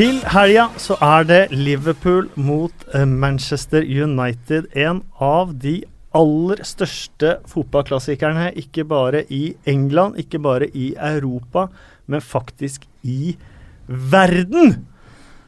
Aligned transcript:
Til 0.00 0.22
helga 0.32 0.62
så 0.80 0.94
er 1.04 1.26
det 1.28 1.38
Liverpool 1.52 2.30
mot 2.40 2.86
eh, 2.96 3.02
Manchester 3.04 3.84
United. 3.84 4.70
En 4.72 5.02
av 5.20 5.50
de 5.60 5.74
aller 6.16 6.62
største 6.64 7.34
fotballklassikerne, 7.44 8.46
ikke 8.56 8.86
bare 8.88 9.26
i 9.28 9.42
England, 9.68 10.16
ikke 10.16 10.40
bare 10.40 10.70
i 10.72 10.94
Europa, 10.96 11.66
men 12.08 12.24
faktisk 12.24 12.88
i 13.04 13.36
verden. 13.84 14.86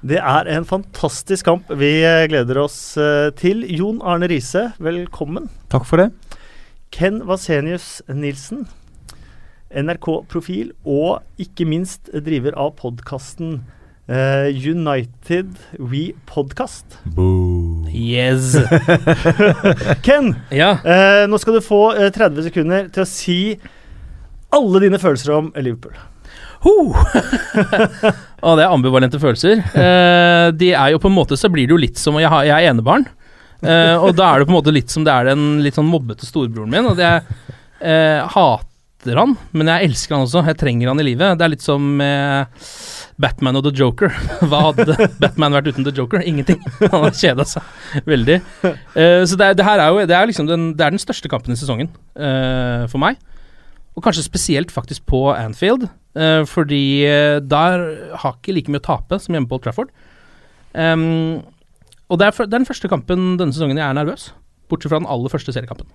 Det 0.04 0.20
er 0.20 0.52
en 0.58 0.68
fantastisk 0.68 1.48
kamp 1.48 1.72
vi 1.72 1.94
eh, 2.04 2.28
gleder 2.28 2.60
oss 2.66 2.78
eh, 3.00 3.32
til. 3.32 3.64
Jon 3.72 4.04
Arne 4.04 4.28
Riise, 4.28 4.74
velkommen. 4.76 5.48
Takk 5.72 5.88
for 5.88 6.04
det. 6.04 6.10
Ken 6.92 7.22
Vasenius 7.24 8.02
Nilsen, 8.04 8.66
NRK-profil, 9.72 10.74
og 10.84 11.22
ikke 11.40 11.64
minst 11.64 12.12
driver 12.12 12.60
av 12.68 12.76
podkasten 12.84 13.62
uh, 14.10 14.48
United 14.50 15.54
We 15.78 16.12
Podcast. 16.26 16.98
Boo. 17.04 17.86
Yes. 17.92 18.56
Ken, 20.06 20.34
Ja. 20.50 20.72
uh, 20.82 21.24
nå 21.30 21.38
skal 21.42 21.58
du 21.58 21.62
få 21.64 21.82
uh, 21.98 22.08
30 22.14 22.48
sekunder 22.48 22.88
til 22.94 23.04
å 23.04 23.08
si 23.08 23.38
alle 24.52 24.82
dine 24.84 24.98
følelser 25.00 25.32
om 25.36 25.52
Liverpool. 25.56 25.94
Ho! 26.62 26.74
ah, 28.44 28.54
det 28.54 28.62
er 28.62 28.70
ambivalente 28.70 29.18
følelser. 29.18 29.62
Eh, 29.74 30.48
de 30.54 30.68
er 30.78 30.92
jo 30.92 31.00
på 31.02 31.08
en 31.10 31.16
måte 31.16 31.34
Så 31.34 31.48
blir 31.50 31.66
det 31.66 31.74
jo 31.74 31.78
litt 31.80 31.98
som 31.98 32.14
Jeg, 32.20 32.28
har, 32.30 32.44
jeg 32.46 32.54
er 32.54 32.70
enebarn. 32.70 33.06
Eh, 33.62 33.96
og 33.98 34.12
da 34.14 34.28
er 34.28 34.42
det 34.42 34.46
på 34.46 34.52
en 34.54 34.58
måte 34.60 34.74
litt 34.74 34.92
som 34.92 35.02
det 35.06 35.10
er 35.10 35.32
den 35.32 35.58
litt 35.64 35.74
sånn 35.74 35.90
mobbete 35.90 36.28
storebroren 36.28 36.70
min. 36.70 36.86
Og 36.92 37.02
jeg 37.02 37.24
eh, 37.82 38.20
hater 38.36 39.18
han, 39.18 39.34
men 39.50 39.72
jeg 39.72 39.88
elsker 39.90 40.14
han 40.14 40.28
også. 40.28 40.44
Jeg 40.52 40.60
trenger 40.60 40.92
han 40.92 41.02
i 41.02 41.08
livet. 41.08 41.34
Det 41.40 41.48
er 41.48 41.54
litt 41.56 41.66
som 41.66 41.88
Batman 43.22 43.58
og 43.58 43.66
The 43.66 43.72
Joker. 43.78 44.12
Hva 44.50 44.62
hadde 44.68 45.08
Batman 45.22 45.56
vært 45.56 45.72
uten 45.72 45.86
The 45.86 45.94
Joker? 45.96 46.24
Ingenting. 46.26 46.60
Han 46.82 47.06
hadde 47.06 47.18
kjeda 47.18 47.46
seg 47.48 48.02
veldig. 48.08 48.38
Uh, 48.64 49.22
så 49.28 49.38
det, 49.38 49.52
det 49.60 49.66
her 49.66 49.82
er 49.82 49.92
jo 49.92 50.06
Det 50.10 50.16
er 50.18 50.30
liksom 50.30 50.48
den, 50.50 50.70
det 50.78 50.86
er 50.86 50.94
den 50.94 51.02
største 51.02 51.30
kampen 51.32 51.54
i 51.54 51.58
sesongen 51.58 51.90
uh, 52.18 52.88
for 52.90 53.02
meg. 53.02 53.20
Og 53.96 54.04
kanskje 54.04 54.24
spesielt 54.24 54.72
faktisk 54.72 55.04
på 55.10 55.26
Anfield, 55.34 55.84
uh, 56.16 56.42
fordi 56.48 56.84
der 57.44 57.88
har 58.22 58.38
ikke 58.38 58.56
like 58.56 58.72
mye 58.72 58.80
å 58.80 58.88
tape 58.88 59.20
som 59.20 59.36
hjemme 59.36 59.50
på 59.50 59.58
Old 59.58 59.66
Trafford. 59.66 59.92
Um, 60.72 61.42
og 62.08 62.20
det 62.20 62.28
er, 62.28 62.36
for, 62.36 62.48
det 62.48 62.56
er 62.56 62.62
den 62.62 62.68
første 62.68 62.88
kampen 62.92 63.34
denne 63.40 63.52
sesongen 63.52 63.80
jeg 63.80 63.84
er 63.84 63.96
nervøs, 63.96 64.30
bortsett 64.72 64.92
fra 64.92 65.00
den 65.02 65.10
aller 65.12 65.32
første 65.32 65.52
seriekampen. 65.54 65.88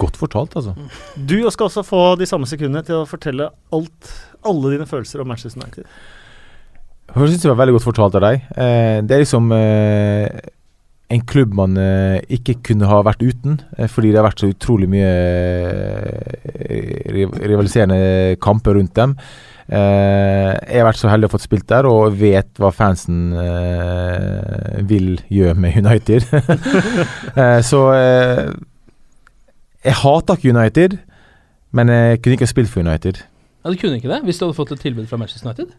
Godt 0.00 0.16
fortalt, 0.18 0.56
altså. 0.58 0.74
Du 1.14 1.38
skal 1.50 1.68
også 1.68 1.84
få 1.86 2.02
de 2.18 2.26
samme 2.26 2.48
sekundene 2.50 2.82
til 2.86 3.02
å 3.02 3.08
fortelle 3.08 3.50
alt, 3.74 4.14
alle 4.46 4.72
dine 4.74 4.86
følelser 4.88 5.22
om 5.22 5.30
Manchester 5.30 5.62
United. 5.62 5.86
Jeg 7.14 7.30
syns 7.30 7.44
det 7.44 7.48
var 7.52 7.62
veldig 7.62 7.76
godt 7.78 7.86
fortalt 7.86 8.16
av 8.18 8.24
deg. 8.26 8.44
Eh, 8.58 8.98
det 9.06 9.14
er 9.14 9.22
liksom 9.22 9.48
eh, 9.54 10.26
en 11.14 11.22
klubb 11.30 11.54
man 11.56 11.78
eh, 11.80 12.18
ikke 12.36 12.58
kunne 12.66 12.88
ha 12.90 12.98
vært 13.06 13.22
uten, 13.22 13.60
fordi 13.88 14.10
det 14.10 14.20
har 14.20 14.26
vært 14.26 14.42
så 14.42 14.50
utrolig 14.50 14.88
mye 14.90 15.10
rivaliserende 17.46 18.36
kamper 18.42 18.76
rundt 18.76 18.96
dem. 18.98 19.16
Jeg 19.66 20.78
har 20.78 20.86
vært 20.86 21.00
så 21.00 21.08
heldig 21.10 21.26
å 21.26 21.32
fått 21.32 21.42
spilt 21.42 21.64
der 21.72 21.88
og 21.90 22.14
vet 22.20 22.60
hva 22.62 22.68
fansen 22.70 23.32
vil 24.86 25.16
gjøre 25.26 25.56
med 25.58 25.80
United. 25.80 26.22
så 27.70 27.80
jeg 29.82 29.96
hater 30.04 30.38
ikke 30.38 30.52
United, 30.54 30.94
men 31.74 31.90
jeg 31.90 32.22
kunne 32.22 32.38
ikke 32.38 32.46
ha 32.46 32.52
spilt 32.52 32.70
for 32.70 32.86
United. 32.86 33.24
Ja, 33.64 33.74
Du 33.74 33.80
kunne 33.80 33.98
ikke 33.98 34.12
det 34.12 34.22
hvis 34.22 34.38
du 34.38 34.46
hadde 34.46 34.58
fått 34.60 34.70
et 34.76 34.86
tilbud 34.86 35.10
fra 35.10 35.18
Manchester 35.18 35.50
United? 35.50 35.74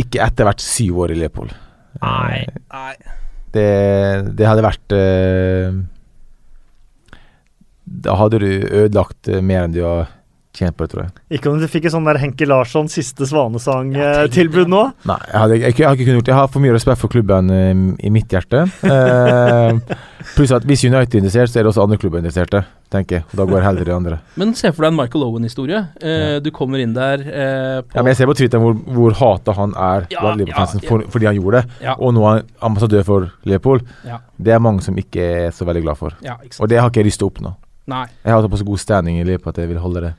Ikke 0.00 0.22
etter 0.24 0.48
hvert 0.48 0.62
syv 0.62 1.04
år 1.04 1.14
i 1.14 1.18
Leopold. 1.20 1.54
Nei. 2.02 2.44
Det, 3.54 3.68
det 4.34 4.46
hadde 4.48 4.64
vært 4.66 4.94
eh, 4.96 5.76
Da 8.02 8.16
hadde 8.18 8.40
du 8.42 8.48
ødelagt 8.50 9.30
eh, 9.30 9.44
mer 9.44 9.68
enn 9.68 9.76
du 9.76 9.84
har 9.86 10.10
på 10.54 10.84
det, 10.86 10.90
tror 10.92 11.02
jeg. 11.02 11.10
Ikke 11.38 11.50
om 11.50 11.58
du 11.58 11.66
fikk 11.66 11.88
et 11.88 11.92
sånn 11.94 12.06
der 12.06 12.18
Henke 12.22 12.46
Larsson 12.46 12.86
siste 12.92 13.26
Svanesang-tilbud 13.26 14.70
nå? 14.70 14.82
Nei, 15.10 15.16
jeg 15.26 15.40
hadde, 15.40 15.56
jeg, 15.58 15.74
jeg, 15.74 15.86
har 15.88 15.96
ikke 15.96 16.06
kunnet 16.06 16.18
gjort 16.20 16.28
det. 16.28 16.32
Jeg 16.32 16.38
har 16.38 16.50
for 16.54 16.62
mye 16.64 16.74
respekt 16.76 17.00
for 17.02 17.10
klubben 17.12 17.50
i, 17.50 17.62
i 18.06 18.12
mitt 18.14 18.30
hjerte. 18.30 18.64
Eh, 18.86 19.96
pluss 20.36 20.52
at 20.54 20.64
hvis 20.68 20.84
United 20.86 21.16
er 21.18 21.22
interessert, 21.24 21.50
så 21.50 21.58
er 21.60 21.66
det 21.66 21.72
også 21.72 21.82
andre 21.84 21.98
klubber 22.00 22.22
interesserte, 22.22 22.62
tenker 22.94 23.18
jeg. 23.18 23.26
Og 23.32 23.40
da 23.40 23.46
går 23.50 23.58
jeg 23.58 23.66
heller 23.66 23.90
i 23.90 23.94
andre. 23.96 24.20
Men 24.40 24.54
se 24.58 24.70
for 24.72 24.86
deg 24.86 24.94
en 24.94 24.98
Michael 25.00 25.26
Owen-historie. 25.26 25.82
Eh, 26.00 26.36
Du 26.44 26.50
kommer 26.54 26.82
inn 26.82 26.94
der 26.96 27.24
eh, 27.24 27.80
på 27.82 27.98
Ja, 27.98 28.02
men 28.04 28.12
jeg 28.12 28.20
ser 28.22 28.30
på 28.30 28.36
Twitter 28.38 28.62
hvor, 28.62 28.78
hvor 28.94 29.18
hata 29.18 29.56
han 29.58 29.74
er 29.74 30.06
Ja, 30.12 30.22
blant 30.22 30.40
Liverpool-fansen 30.42 30.84
ja, 30.84 30.88
for, 30.88 31.04
fordi 31.12 31.28
han 31.30 31.38
gjorde 31.40 31.62
det. 31.64 31.82
Ja. 31.88 31.98
Og 31.98 32.14
nå 32.16 32.24
er 32.30 32.40
han 32.40 32.48
ambassadør 32.70 33.04
for 33.10 33.28
Liverpool. 33.48 33.82
Ja. 34.06 34.22
Det 34.38 34.54
er 34.54 34.62
mange 34.62 34.86
som 34.86 34.96
ikke 35.00 35.26
er 35.48 35.50
så 35.54 35.66
veldig 35.68 35.82
glad 35.88 35.98
for. 36.00 36.14
ja, 36.24 36.38
ikke 36.42 36.54
sant. 36.56 36.62
Og 36.64 36.72
det 36.72 36.80
har 36.80 36.90
ikke 36.92 37.02
jeg 37.02 37.10
lyst 37.10 37.22
til 37.22 37.28
å 37.28 37.34
oppnå. 37.34 37.54
Nei. 37.90 38.06
Jeg 38.24 38.32
har 38.32 38.40
såpass 38.46 38.62
god 38.64 38.80
standing 38.80 39.18
i 39.20 39.26
Liverpool 39.28 39.52
at 39.52 39.60
jeg 39.60 39.68
vil 39.68 39.82
holde 39.82 40.00
det. 40.06 40.12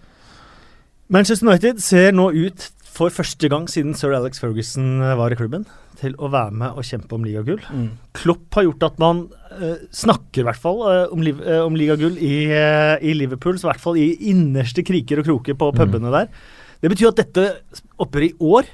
Manchester 1.13 1.45
United 1.45 1.81
ser 1.85 2.15
nå 2.17 2.31
ut 2.33 2.69
for 2.95 3.13
første 3.13 3.49
gang 3.51 3.67
siden 3.69 3.93
sir 3.97 4.13
Alex 4.15 4.39
Ferguson 4.41 5.01
eh, 5.03 5.15
var 5.19 5.33
i 5.33 5.37
klubben, 5.37 5.67
til 5.99 6.15
å 6.17 6.29
være 6.31 6.55
med 6.57 6.79
og 6.79 6.87
kjempe 6.87 7.15
om 7.15 7.25
ligagull. 7.27 7.61
Mm. 7.69 7.89
Klopp 8.17 8.57
har 8.57 8.65
gjort 8.65 8.85
at 8.87 8.97
man 8.99 9.21
uh, 9.51 9.83
snakker 9.95 10.41
i 10.41 10.47
hvert 10.47 10.59
fall 10.59 10.81
eh, 10.89 11.03
om, 11.13 11.21
liv, 11.23 11.39
om 11.61 11.77
ligagull 11.77 12.17
i, 12.17 12.47
uh, 12.51 12.95
i 12.99 13.13
Liverpool, 13.15 13.59
så 13.59 13.67
i 13.67 13.71
hvert 13.73 13.83
fall 13.83 13.99
i 14.01 14.07
innerste 14.31 14.83
kriker 14.87 15.21
og 15.21 15.29
kroker 15.29 15.59
på 15.59 15.71
Mm. 15.75 16.09
der. 16.11 16.31
Det 16.81 16.91
betyr 16.91 17.11
at 17.11 17.21
dette 17.21 17.45
oppgjøret 18.01 18.33
i 18.33 18.37
år 18.39 18.67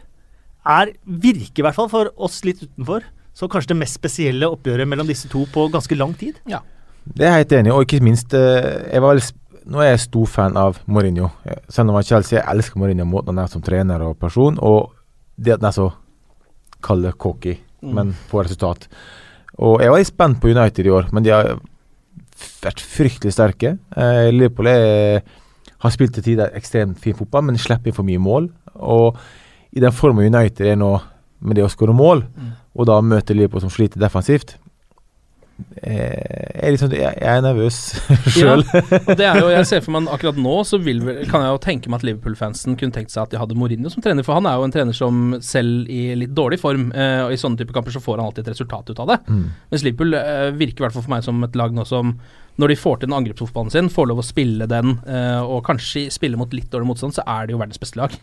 er, 0.65 0.93
virker 1.05 1.61
i 1.61 1.65
hvert 1.65 1.77
fall 1.77 1.89
for 1.89 2.11
oss 2.17 2.41
litt 2.45 2.63
utenfor, 2.63 3.03
så 3.33 3.49
kanskje 3.49 3.73
det 3.73 3.81
mest 3.81 3.99
spesielle 3.99 4.49
oppgjøret 4.49 4.87
mellom 4.87 5.07
disse 5.07 5.29
to 5.31 5.45
på 5.51 5.67
ganske 5.71 5.97
lang 5.97 6.13
tid. 6.17 6.39
Ja. 6.49 6.61
Det 7.05 7.25
er 7.25 7.37
jeg 7.37 7.45
helt 7.45 7.53
enig 7.59 7.71
i, 7.71 7.75
og 7.75 7.85
ikke 7.85 8.03
minst 8.05 8.33
jeg 8.33 9.01
var 9.01 9.15
veldig 9.15 9.25
Nå 9.65 9.81
er 9.83 9.91
jeg 9.91 9.99
stor 10.07 10.25
fan 10.25 10.57
av 10.57 10.79
Mourinho. 10.87 11.29
Selv 11.69 11.89
om 11.91 11.97
er 11.99 12.07
Chelsea, 12.07 12.39
jeg 12.39 12.47
elsker 12.55 12.79
Mourinho 12.81 13.05
måten 13.05 13.35
han 13.35 13.43
er 13.43 13.47
som 13.51 13.61
trener 13.61 14.01
og 14.01 14.17
person, 14.19 14.57
og 14.59 14.91
det 15.37 15.53
at 15.53 15.61
han 15.61 15.67
er 15.69 15.77
så 15.77 15.91
kald 16.81 17.11
cocky, 17.17 17.57
Mm. 17.81 17.93
men 17.95 18.11
på 18.29 18.43
resultat. 18.43 18.87
Og 19.57 19.79
jeg 19.81 19.89
var 19.89 19.97
litt 19.97 20.07
spent 20.07 20.39
på 20.39 20.49
United 20.51 20.85
i 20.85 20.89
år, 20.89 21.07
men 21.11 21.23
de 21.23 21.31
har 21.31 21.59
vært 22.61 22.79
fryktelig 22.79 23.33
sterke. 23.33 23.71
Eh, 23.97 24.29
Liverpool 24.31 24.67
er, 24.67 25.21
har 25.79 25.89
spilt 25.89 26.13
til 26.13 26.23
tider 26.23 26.51
ekstremt 26.53 26.99
fin 26.99 27.15
fotball, 27.17 27.41
men 27.43 27.57
slipper 27.57 27.87
inn 27.89 27.93
for 27.97 28.03
mye 28.05 28.19
mål. 28.21 28.51
Og 28.75 29.17
i 29.73 29.79
den 29.79 29.91
formen 29.91 30.25
United 30.29 30.61
er 30.67 30.75
nå, 30.75 31.01
med 31.41 31.55
det 31.57 31.63
å 31.65 31.69
skåre 31.73 31.93
mål, 31.93 32.21
Mm. 32.37 32.51
og 32.77 32.85
da 32.85 33.01
møter 33.01 33.33
Liverpool 33.35 33.61
som 33.61 33.69
sliter 33.71 33.97
defensivt 33.99 34.57
jeg, 35.81 36.25
er 36.61 36.73
liksom, 36.73 36.93
jeg, 36.95 37.15
jeg 37.21 37.37
er 37.37 37.43
nervøs 37.45 37.79
sjøl. 38.35 38.63
Er 39.15 39.39
jo, 39.39 39.49
jeg 39.53 39.67
ser 39.69 39.83
for 39.85 39.95
meg 39.95 40.09
akkurat 40.13 40.39
nå 40.41 40.55
så 40.67 40.79
vil, 40.81 41.01
kan 41.29 41.45
jeg 41.45 41.53
jo 41.53 41.61
tenke 41.63 41.91
meg 41.91 42.01
at 42.01 42.07
Liverpool-fansen 42.09 42.77
kunne 42.79 42.95
tenkt 42.95 43.13
seg 43.13 43.25
at 43.25 43.33
de 43.33 43.39
hadde 43.41 43.57
Mourinho 43.57 43.91
som 43.93 44.03
trener, 44.03 44.25
for 44.27 44.37
han 44.37 44.49
er 44.49 44.59
jo 44.59 44.67
en 44.67 44.75
trener 44.75 44.97
som 44.97 45.35
selv 45.45 45.89
i 45.91 46.11
litt 46.19 46.35
dårlig 46.37 46.61
form, 46.61 46.89
eh, 46.91 47.23
og 47.25 47.33
i 47.35 47.39
sånne 47.41 47.61
type 47.61 47.75
kamper 47.75 47.95
så 47.95 48.03
får 48.03 48.19
han 48.19 48.29
alltid 48.29 48.45
et 48.45 48.53
resultat 48.55 48.93
ut 48.93 49.03
av 49.03 49.13
det. 49.13 49.19
Mm. 49.27 49.43
Mens 49.73 49.87
Liverpool 49.87 50.19
eh, 50.19 50.47
virker 50.57 50.83
i 50.83 50.87
hvert 50.87 50.97
fall 50.97 51.07
for 51.07 51.15
meg 51.15 51.25
som 51.27 51.43
et 51.47 51.59
lag 51.59 51.75
nå 51.75 51.87
som 51.87 52.15
når 52.59 52.73
de 52.73 52.79
får 52.79 52.99
til 52.99 53.09
den 53.09 53.17
angrepsfotballen 53.17 53.73
sin, 53.73 53.89
får 53.91 54.09
lov 54.11 54.21
å 54.21 54.25
spille 54.25 54.67
den, 54.69 54.97
eh, 55.07 55.39
og 55.41 55.63
kanskje 55.67 56.09
spille 56.13 56.39
mot 56.39 56.51
litt 56.53 56.69
dårlig 56.71 56.91
motstand, 56.91 57.15
så 57.15 57.25
er 57.25 57.47
det 57.47 57.55
jo 57.55 57.61
verdens 57.61 57.81
beste 57.81 57.99
lag, 57.99 58.15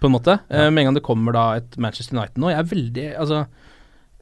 på 0.00 0.08
en 0.08 0.14
måte. 0.14 0.38
Eh, 0.48 0.68
med 0.70 0.82
en 0.82 0.90
gang 0.90 0.98
det 0.98 1.06
kommer 1.06 1.36
da 1.36 1.46
et 1.58 1.76
Manchester 1.80 2.16
United 2.16 2.40
nå, 2.40 2.52
jeg 2.52 2.60
er 2.60 2.70
veldig 2.70 3.08
Altså 3.20 3.44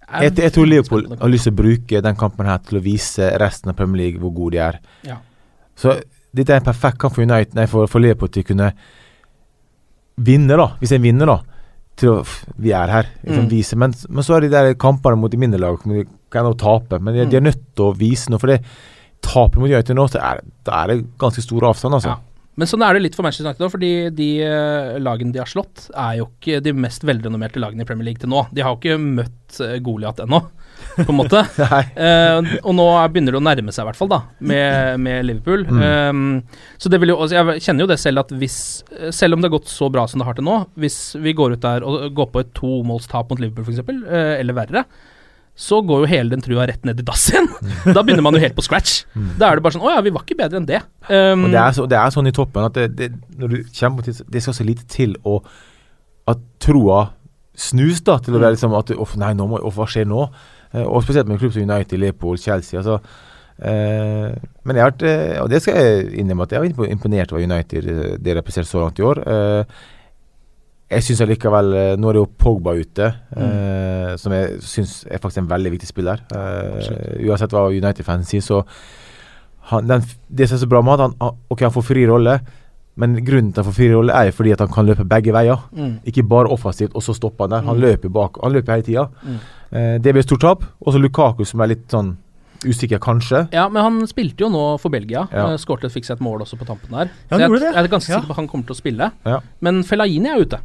Jeg, 0.09 0.35
jeg 0.41 0.53
tror 0.55 0.69
Leopold 0.71 1.11
har 1.21 1.29
lyst 1.29 1.45
til 1.49 1.53
å 1.53 1.59
bruke 1.59 2.01
den 2.05 2.17
kampen 2.17 2.47
her 2.49 2.63
til 2.65 2.79
å 2.79 2.85
vise 2.85 3.29
resten 3.41 3.69
av 3.73 3.77
Premier 3.77 4.07
League 4.07 4.23
hvor 4.23 4.33
gode 4.33 4.57
de 4.57 4.63
er. 4.65 4.79
Ja. 5.05 5.19
Så 5.77 5.99
dette 6.35 6.55
er 6.55 6.63
en 6.63 6.65
perfekt 6.69 6.99
kamp 7.03 7.15
for 7.17 7.25
United 7.27 7.55
Nei, 7.59 7.67
for, 7.71 7.87
for 7.91 8.01
Liverpool 8.01 8.31
til 8.33 8.45
å 8.47 8.49
kunne 8.49 8.71
vinne, 10.19 10.57
da. 10.59 10.69
Hvis 10.81 10.95
en 10.97 11.05
vinner, 11.05 11.31
da. 11.31 11.39
Til 11.99 12.13
å 12.15 12.19
Vi 12.63 12.73
er 12.75 12.93
her. 12.93 13.11
Mm. 13.27 13.49
vise. 13.51 13.77
Men, 13.79 13.95
men 14.09 14.25
så 14.27 14.37
er 14.37 14.47
de 14.47 14.53
der 14.55 14.73
kampene 14.81 15.19
mot 15.19 15.31
de 15.33 15.41
mindre 15.41 15.61
de 15.61 16.05
kan 16.33 16.47
jo 16.47 16.55
tape. 16.59 17.01
Men 17.01 17.15
de, 17.15 17.27
de 17.27 17.37
er 17.37 17.41
Mm. 17.45 17.51
nødt 17.51 17.63
til 17.77 17.85
å 17.85 17.97
vise 17.97 18.31
noe. 18.31 18.39
For 18.39 18.49
det 18.53 18.63
taper 19.23 19.59
mot 19.61 19.69
United 19.71 19.97
nå, 19.97 20.07
så 20.09 20.21
er, 20.23 20.41
da 20.65 20.83
er 20.83 20.87
det 20.93 21.19
ganske 21.19 21.43
stor 21.43 21.69
avstand, 21.71 21.95
altså. 21.95 22.15
Ja. 22.15 22.28
Men 22.59 22.67
sånn 22.67 22.83
er 22.83 22.97
det 22.97 23.05
litt 23.05 23.15
for 23.15 23.23
Manchester 23.23 23.47
United 23.47 23.65
òg, 23.69 23.71
fordi 23.77 23.91
de 24.19 24.29
eh, 24.43 24.97
lagene 24.99 25.31
de 25.35 25.39
har 25.39 25.47
slått, 25.51 25.89
er 25.95 26.17
jo 26.19 26.29
ikke 26.33 26.59
de 26.65 26.73
mest 26.75 27.05
velrenommerte 27.07 27.61
lagene 27.63 27.85
i 27.85 27.89
Premier 27.89 28.09
League 28.11 28.19
til 28.23 28.33
nå. 28.33 28.49
De 28.51 28.65
har 28.65 28.75
jo 28.75 28.81
ikke 28.81 28.97
møtt 28.99 29.61
uh, 29.63 29.77
Goliat 29.87 30.19
ennå, 30.25 30.41
på 30.99 31.07
en 31.13 31.19
måte. 31.21 31.45
Eh, 31.99 32.39
og 32.63 32.75
nå 32.79 32.85
er- 32.99 33.11
begynner 33.15 33.35
det 33.35 33.41
å 33.41 33.45
nærme 33.47 33.73
seg, 33.75 33.83
i 33.85 33.89
hvert 33.89 33.99
fall, 33.99 34.11
da, 34.11 34.19
med, 34.51 34.99
med 35.03 35.27
Liverpool. 35.29 35.65
Mm. 35.69 35.83
Um, 35.83 36.59
så 36.83 36.91
det 36.91 37.01
vil 37.03 37.13
jo, 37.13 37.19
altså 37.23 37.39
jeg 37.39 37.65
kjenner 37.67 37.85
jo 37.87 37.91
det 37.93 37.99
selv 38.03 38.23
at 38.23 38.35
hvis 38.39 38.59
eh, 38.95 39.11
Selv 39.15 39.37
om 39.37 39.43
det 39.43 39.49
har 39.51 39.57
gått 39.59 39.71
så 39.71 39.89
bra 39.93 40.07
som 40.11 40.23
det 40.23 40.27
har 40.29 40.39
til 40.39 40.47
nå, 40.47 40.59
hvis 40.79 40.99
vi 41.23 41.35
går 41.39 41.55
ut 41.57 41.63
der 41.65 41.87
og 41.87 42.09
går 42.19 42.31
på 42.35 42.43
et 42.43 42.51
tomålstap 42.59 43.31
mot 43.31 43.43
Liverpool, 43.43 43.67
f.eks., 43.71 43.87
uh, 43.87 44.35
eller 44.39 44.59
verre, 44.59 44.85
så 45.59 45.81
går 45.83 46.05
jo 46.05 46.09
hele 46.11 46.31
den 46.31 46.43
trua 46.45 46.69
rett 46.71 46.85
ned 46.87 47.01
i 47.03 47.05
dass 47.07 47.25
igjen. 47.33 47.49
Da 47.91 48.05
begynner 48.07 48.23
man 48.23 48.37
jo 48.37 48.43
helt 48.45 48.55
på 48.55 48.63
scratch. 48.63 49.01
Mm. 49.19 49.33
Da 49.41 49.49
er 49.51 49.59
det 49.59 49.65
bare 49.65 49.75
sånn 49.75 49.83
Å 49.89 49.95
ja, 49.97 50.03
vi 50.07 50.13
var 50.15 50.23
ikke 50.23 50.37
bedre 50.39 50.61
enn 50.61 50.69
det. 50.69 50.79
Um, 51.11 51.49
Og 51.49 51.51
det 51.57 51.59
er, 51.65 51.73
så, 51.75 51.87
det 51.91 51.99
er 51.99 52.13
sånn 52.15 52.31
i 52.31 52.35
toppen 52.37 52.69
at 52.69 52.77
det, 52.79 52.85
det, 53.01 53.09
når 53.41 53.55
du 53.57 53.57
kommer 53.81 54.07
til 54.07 54.21
Det 54.31 54.43
skal 54.45 54.55
så 54.55 54.67
lite 54.69 54.87
til 54.93 55.17
å 55.27 55.41
At 56.31 56.45
troa 56.63 57.09
snus 57.59 58.05
da 58.07 58.21
til 58.23 58.37
å 58.39 58.43
være 58.45 58.55
liksom 58.55 58.77
at 58.79 58.93
Uff, 58.95 59.17
nei, 59.19 59.33
nå 59.35 59.49
må, 59.51 59.59
off, 59.67 59.75
hva 59.81 59.89
skjer 59.91 60.07
nå? 60.07 60.29
Eh, 60.71 60.85
og 60.87 61.03
spesielt 61.03 61.27
med 61.27 61.35
en 61.39 61.43
klubb 61.43 61.57
som 61.57 61.65
United, 61.67 61.99
Liverpool, 61.99 62.39
Chelsea. 62.39 62.79
altså 62.79 63.01
Uh, 63.59 64.31
Men 64.63 64.77
jeg 64.79 64.85
har 64.85 64.93
vært, 64.93 65.03
eh, 65.03 65.39
og 65.43 65.49
det 65.51 65.59
skal 65.65 65.75
jeg 65.83 66.13
innrømme 66.23 66.45
at 66.47 66.53
jeg 66.55 66.61
var 66.63 66.69
impo- 66.69 66.87
imponert 66.93 67.33
over 67.35 67.43
United, 67.43 67.89
det 67.91 68.19
de 68.23 68.37
har 68.37 68.45
prestert 68.47 68.69
så 68.71 68.79
langt 68.85 69.01
i 69.01 69.03
år. 69.03 69.19
Eh, 69.27 69.65
jeg 70.91 71.03
syns 71.05 71.21
allikevel 71.21 71.73
eh, 71.77 71.97
Nå 72.01 72.09
er 72.09 72.17
det 72.17 72.23
jo 72.23 72.29
Pogba 72.41 72.73
ute, 72.79 73.09
eh, 73.37 74.15
som 74.17 74.33
jeg 74.33 74.61
syns 74.65 74.95
er 75.11 75.19
faktisk 75.21 75.43
en 75.43 75.51
veldig 75.51 75.73
viktig 75.75 75.89
spiller. 75.91 76.23
Eh, 76.33 77.27
uansett 77.29 77.53
hva 77.53 77.67
United-fans 77.69 78.29
sier, 78.33 78.41
så 78.45 78.63
han, 79.69 79.87
den, 79.87 80.03
Det 80.29 80.49
som 80.49 80.57
er 80.57 80.63
så 80.65 80.69
bra 80.71 80.81
med 80.83 80.99
han, 81.03 81.15
han 81.21 81.37
Ok, 81.53 81.61
han 81.67 81.75
får 81.75 81.85
fri 81.91 82.07
rolle, 82.09 82.39
men 82.99 83.19
grunnen 83.25 83.53
til 83.53 83.61
at 83.61 83.67
han 83.67 83.73
får 83.73 83.77
fri 83.83 83.91
rolle, 83.93 84.13
er 84.17 84.33
fordi 84.35 84.53
at 84.57 84.63
han 84.65 84.73
kan 84.75 84.87
løpe 84.89 85.05
begge 85.07 85.31
veier. 85.37 85.61
Mm. 85.77 85.99
Ikke 86.09 86.25
bare 86.27 86.51
offensivt, 86.51 86.97
og 86.99 87.03
så 87.05 87.15
stopper 87.15 87.45
han 87.47 87.51
der. 87.53 87.67
Han 87.69 87.77
Mm. 87.77 87.83
løper 87.85 88.09
bak, 88.11 88.41
han 88.43 88.53
løper 88.57 88.73
hele 88.73 88.83
tida. 88.89 89.05
Mm. 89.23 89.37
Eh, 89.71 89.99
det 90.03 90.15
blir 90.15 90.23
stort 90.27 90.41
tap. 90.41 90.65
Og 90.81 90.93
så 90.93 90.99
Lukaku, 90.99 91.45
som 91.45 91.61
er 91.61 91.67
litt 91.77 91.87
sånn 91.93 92.17
usikker, 92.67 92.99
kanskje. 92.99 93.45
Ja, 93.53 93.69
men 93.69 93.83
han 93.83 94.07
spilte 94.11 94.45
jo 94.47 94.49
nå 94.51 94.65
for 94.83 94.91
Belgia. 94.91 95.27
Ja. 95.33 95.49
Ja. 95.55 95.89
Fikk 95.89 96.05
seg 96.09 96.17
et 96.19 96.21
mål 96.25 96.43
også 96.43 96.59
på 96.59 96.67
tampen 96.67 96.91
der. 96.91 97.11
Ja, 97.31 97.37
han 97.37 97.41
Så 97.41 97.45
jeg, 97.47 97.61
det. 97.61 97.73
jeg 97.75 97.85
er 97.85 97.89
ganske 97.89 98.13
sikker 98.13 98.27
på 98.27 98.37
at 98.37 98.43
han 98.43 98.49
kommer 98.49 98.67
til 98.67 98.75
å 98.75 98.79
spille. 98.79 99.11
Ja. 99.27 99.41
Men 99.61 99.83
Fellaini 99.85 100.29
er 100.33 100.41
ute. 100.43 100.61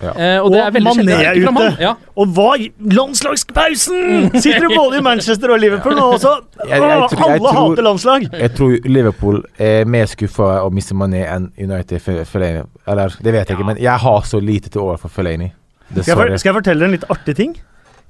Ja. 0.00 0.14
Eh, 0.16 0.38
og 0.40 0.52
det 0.54 0.60
Og 0.62 0.66
er 0.66 0.70
veldig 0.72 0.92
Mané 0.96 1.16
er 1.20 1.36
ute. 1.36 1.66
Ja. 1.82 1.90
Og 2.16 2.28
hva 2.32 2.54
Landslagspausen! 2.80 4.30
Sitter 4.40 4.64
du 4.68 4.74
både 4.74 4.96
i 4.98 5.02
Manchester 5.04 5.52
og 5.52 5.60
Liverpool 5.60 5.92
nå 5.96 6.06
også? 6.14 6.32
Jeg- 6.64 6.68
jeg 6.70 6.80
jeg, 6.80 7.08
tror- 7.10 7.28
jeg 7.28 7.40
Alle 7.40 7.52
tror- 7.52 7.68
hater 7.70 7.82
landslag! 7.82 8.28
Jeg 8.32 8.54
tror 8.56 8.78
Liverpool 8.88 9.42
er 9.58 9.84
mer 9.84 10.06
skuffa 10.06 10.48
å 10.64 10.70
miste 10.72 10.94
Mané 10.96 11.26
enn 11.28 11.50
United 11.58 12.00
for 12.00 12.24
Fellaini. 12.24 12.64
Eller, 12.88 13.12
det 13.22 13.32
vet 13.32 13.48
jeg 13.48 13.58
ikke, 13.58 13.66
men 13.66 13.76
jeg 13.80 13.98
har 13.98 14.20
så 14.22 14.40
lite 14.40 14.70
til 14.70 14.80
over 14.80 14.96
for 14.96 15.08
Fellaini. 15.08 15.52
Skal 16.00 16.16
jeg, 16.30 16.38
skal 16.40 16.52
jeg 16.54 16.62
fortelle 16.62 16.84
en 16.86 16.92
litt 16.96 17.04
artig 17.10 17.36
ting? 17.36 17.56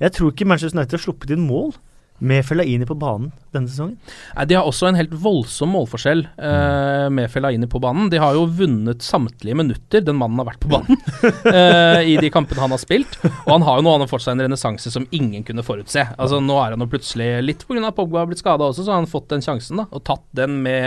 Jeg 0.00 0.12
tror 0.12 0.30
ikke 0.32 0.46
Manchester 0.46 0.78
United 0.78 0.98
har 0.98 1.02
sluppet 1.04 1.30
inn 1.34 1.46
mål 1.46 1.72
med 2.20 2.44
Fellaini 2.44 2.86
på 2.86 2.94
banen 3.00 3.30
denne 3.50 3.66
sesongen. 3.66 3.96
Nei, 4.36 4.44
De 4.46 4.54
har 4.54 4.66
også 4.68 4.86
en 4.90 4.94
helt 4.98 5.10
voldsom 5.18 5.72
målforskjell 5.74 6.20
eh, 6.38 7.06
med 7.10 7.30
Fellaini 7.32 7.66
på 7.66 7.80
banen. 7.82 8.10
De 8.12 8.20
har 8.22 8.36
jo 8.36 8.44
vunnet 8.46 9.02
samtlige 9.02 9.56
minutter 9.58 10.04
den 10.06 10.18
mannen 10.20 10.38
har 10.38 10.46
vært 10.52 10.60
på 10.62 10.70
banen 10.70 11.00
eh, 11.50 12.04
i 12.12 12.16
de 12.20 12.30
kampene 12.30 12.60
han 12.62 12.74
har 12.74 12.78
spilt. 12.82 13.16
Og 13.24 13.50
han 13.56 13.64
har 13.66 13.80
jo 13.80 13.86
nå 13.86 13.94
han 13.96 14.04
har 14.04 14.10
fått 14.12 14.22
seg 14.26 14.36
en 14.36 14.44
renessanse 14.46 14.92
som 14.94 15.08
ingen 15.16 15.42
kunne 15.48 15.64
forutse. 15.66 16.04
Altså 16.20 16.38
Nå 16.44 16.60
er 16.62 16.76
han 16.76 16.84
jo 16.84 16.90
plutselig, 16.92 17.30
litt 17.48 17.66
pga. 17.66 17.90
Pogba 17.96 18.22
har 18.22 18.30
blitt 18.30 18.42
skada 18.44 18.68
også, 18.70 18.84
så 18.86 18.92
har 18.94 19.00
han 19.02 19.10
fått 19.10 19.28
den 19.34 19.42
sjansen 19.44 19.80
da 19.82 19.88
og 19.90 20.04
tatt 20.06 20.22
den 20.36 20.60
med 20.62 20.86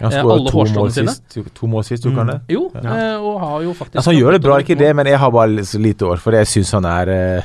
eh, 0.00 0.08
alle 0.22 0.38
to 0.48 0.56
hårstråene 0.62 0.94
sine. 0.94 1.12
sist. 1.18 1.38
To 1.58 1.68
mål 1.68 1.84
sist, 1.90 2.06
gjorde 2.08 2.24
han 2.24 2.32
det? 2.36 2.40
Jo, 2.54 2.68
Ja. 2.78 2.86
eh, 2.94 3.16
og 3.20 3.40
har 3.42 3.62
jo 3.66 3.74
faktisk 3.76 3.98
Altså, 4.00 4.12
han 4.14 4.20
gjør 4.22 4.38
det 4.38 4.42
bra, 4.46 4.58
ikke 4.64 4.78
det, 4.78 4.94
men 4.96 5.06
jeg 5.10 5.18
har 5.20 5.30
bare 5.34 5.52
litt- 5.58 5.74
lite 5.82 6.06
år, 6.08 6.16
for 6.22 6.32
jeg 6.38 6.46
syns 6.48 6.72
han 6.78 6.86
er 6.88 7.12
eh, 7.12 7.42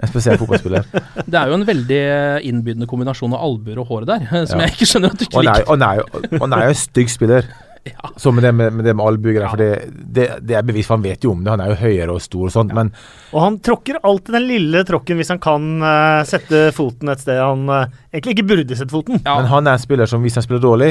en 0.00 0.08
spesiell 0.10 0.38
fotballspiller. 0.38 0.84
Det 1.30 1.34
er 1.40 1.48
jo 1.50 1.54
en 1.58 1.64
veldig 1.68 2.00
eh, 2.02 2.48
innbydende 2.48 2.86
kombinasjon 2.90 3.32
av 3.34 3.42
albuer 3.48 3.78
og 3.82 3.88
hår 3.90 4.04
der, 4.06 4.26
eh, 4.30 4.44
som 4.46 4.60
Ja. 4.60 4.66
jeg 4.68 4.76
ikke 4.78 4.86
skjønner 4.92 5.14
at 5.14 5.18
du 5.18 5.24
ikke 5.26 5.38
er, 5.40 5.48
liker. 5.48 5.64
og 5.66 5.72
han 5.78 5.88
er, 5.88 6.02
jo- 6.02 6.38
han 6.44 6.52
er 6.58 6.62
jo 6.68 6.74
en 6.76 6.84
stygg 6.86 7.10
spiller. 7.10 7.48
Ja. 7.88 8.10
Så 8.20 8.28
med 8.34 8.42
det 8.44 8.50
med, 8.52 8.72
med, 8.74 8.84
det 8.84 8.92
med 8.98 9.06
albuer, 9.06 9.38
Ja. 9.40 9.48
for 9.48 9.56
det, 9.56 9.68
det, 10.12 10.24
det 10.44 10.56
er 10.58 10.64
bevis, 10.66 10.84
for 10.84 10.98
han 10.98 11.04
vet 11.06 11.22
jo 11.24 11.30
om 11.32 11.38
det. 11.44 11.48
Han 11.54 11.60
er 11.62 11.70
jo 11.70 11.76
høyere 11.80 12.12
og 12.12 12.20
stor 12.20 12.42
og 12.44 12.52
sånt, 12.52 12.74
men 12.76 12.90
Og 13.32 13.40
han 13.40 13.56
tråkker 13.64 14.00
alltid 14.04 14.34
den 14.34 14.44
lille 14.48 14.82
tråkken 14.84 15.16
hvis 15.16 15.30
han 15.32 15.38
kan 15.40 15.64
uh, 15.80 16.20
sette 16.28 16.66
foten 16.76 17.08
et 17.08 17.22
sted 17.22 17.38
han 17.40 17.62
uh, 17.70 17.86
egentlig 18.12 18.34
ikke 18.36 18.44
burde 18.50 18.76
sette 18.76 18.92
foten. 18.92 19.22
Ja. 19.24 19.38
Men 19.38 19.48
han 19.48 19.70
er 19.70 19.78
en 19.78 19.80
spiller 19.86 20.10
som 20.10 20.20
hvis 20.26 20.36
han 20.36 20.44
spiller 20.44 20.60
dårlig, 20.66 20.90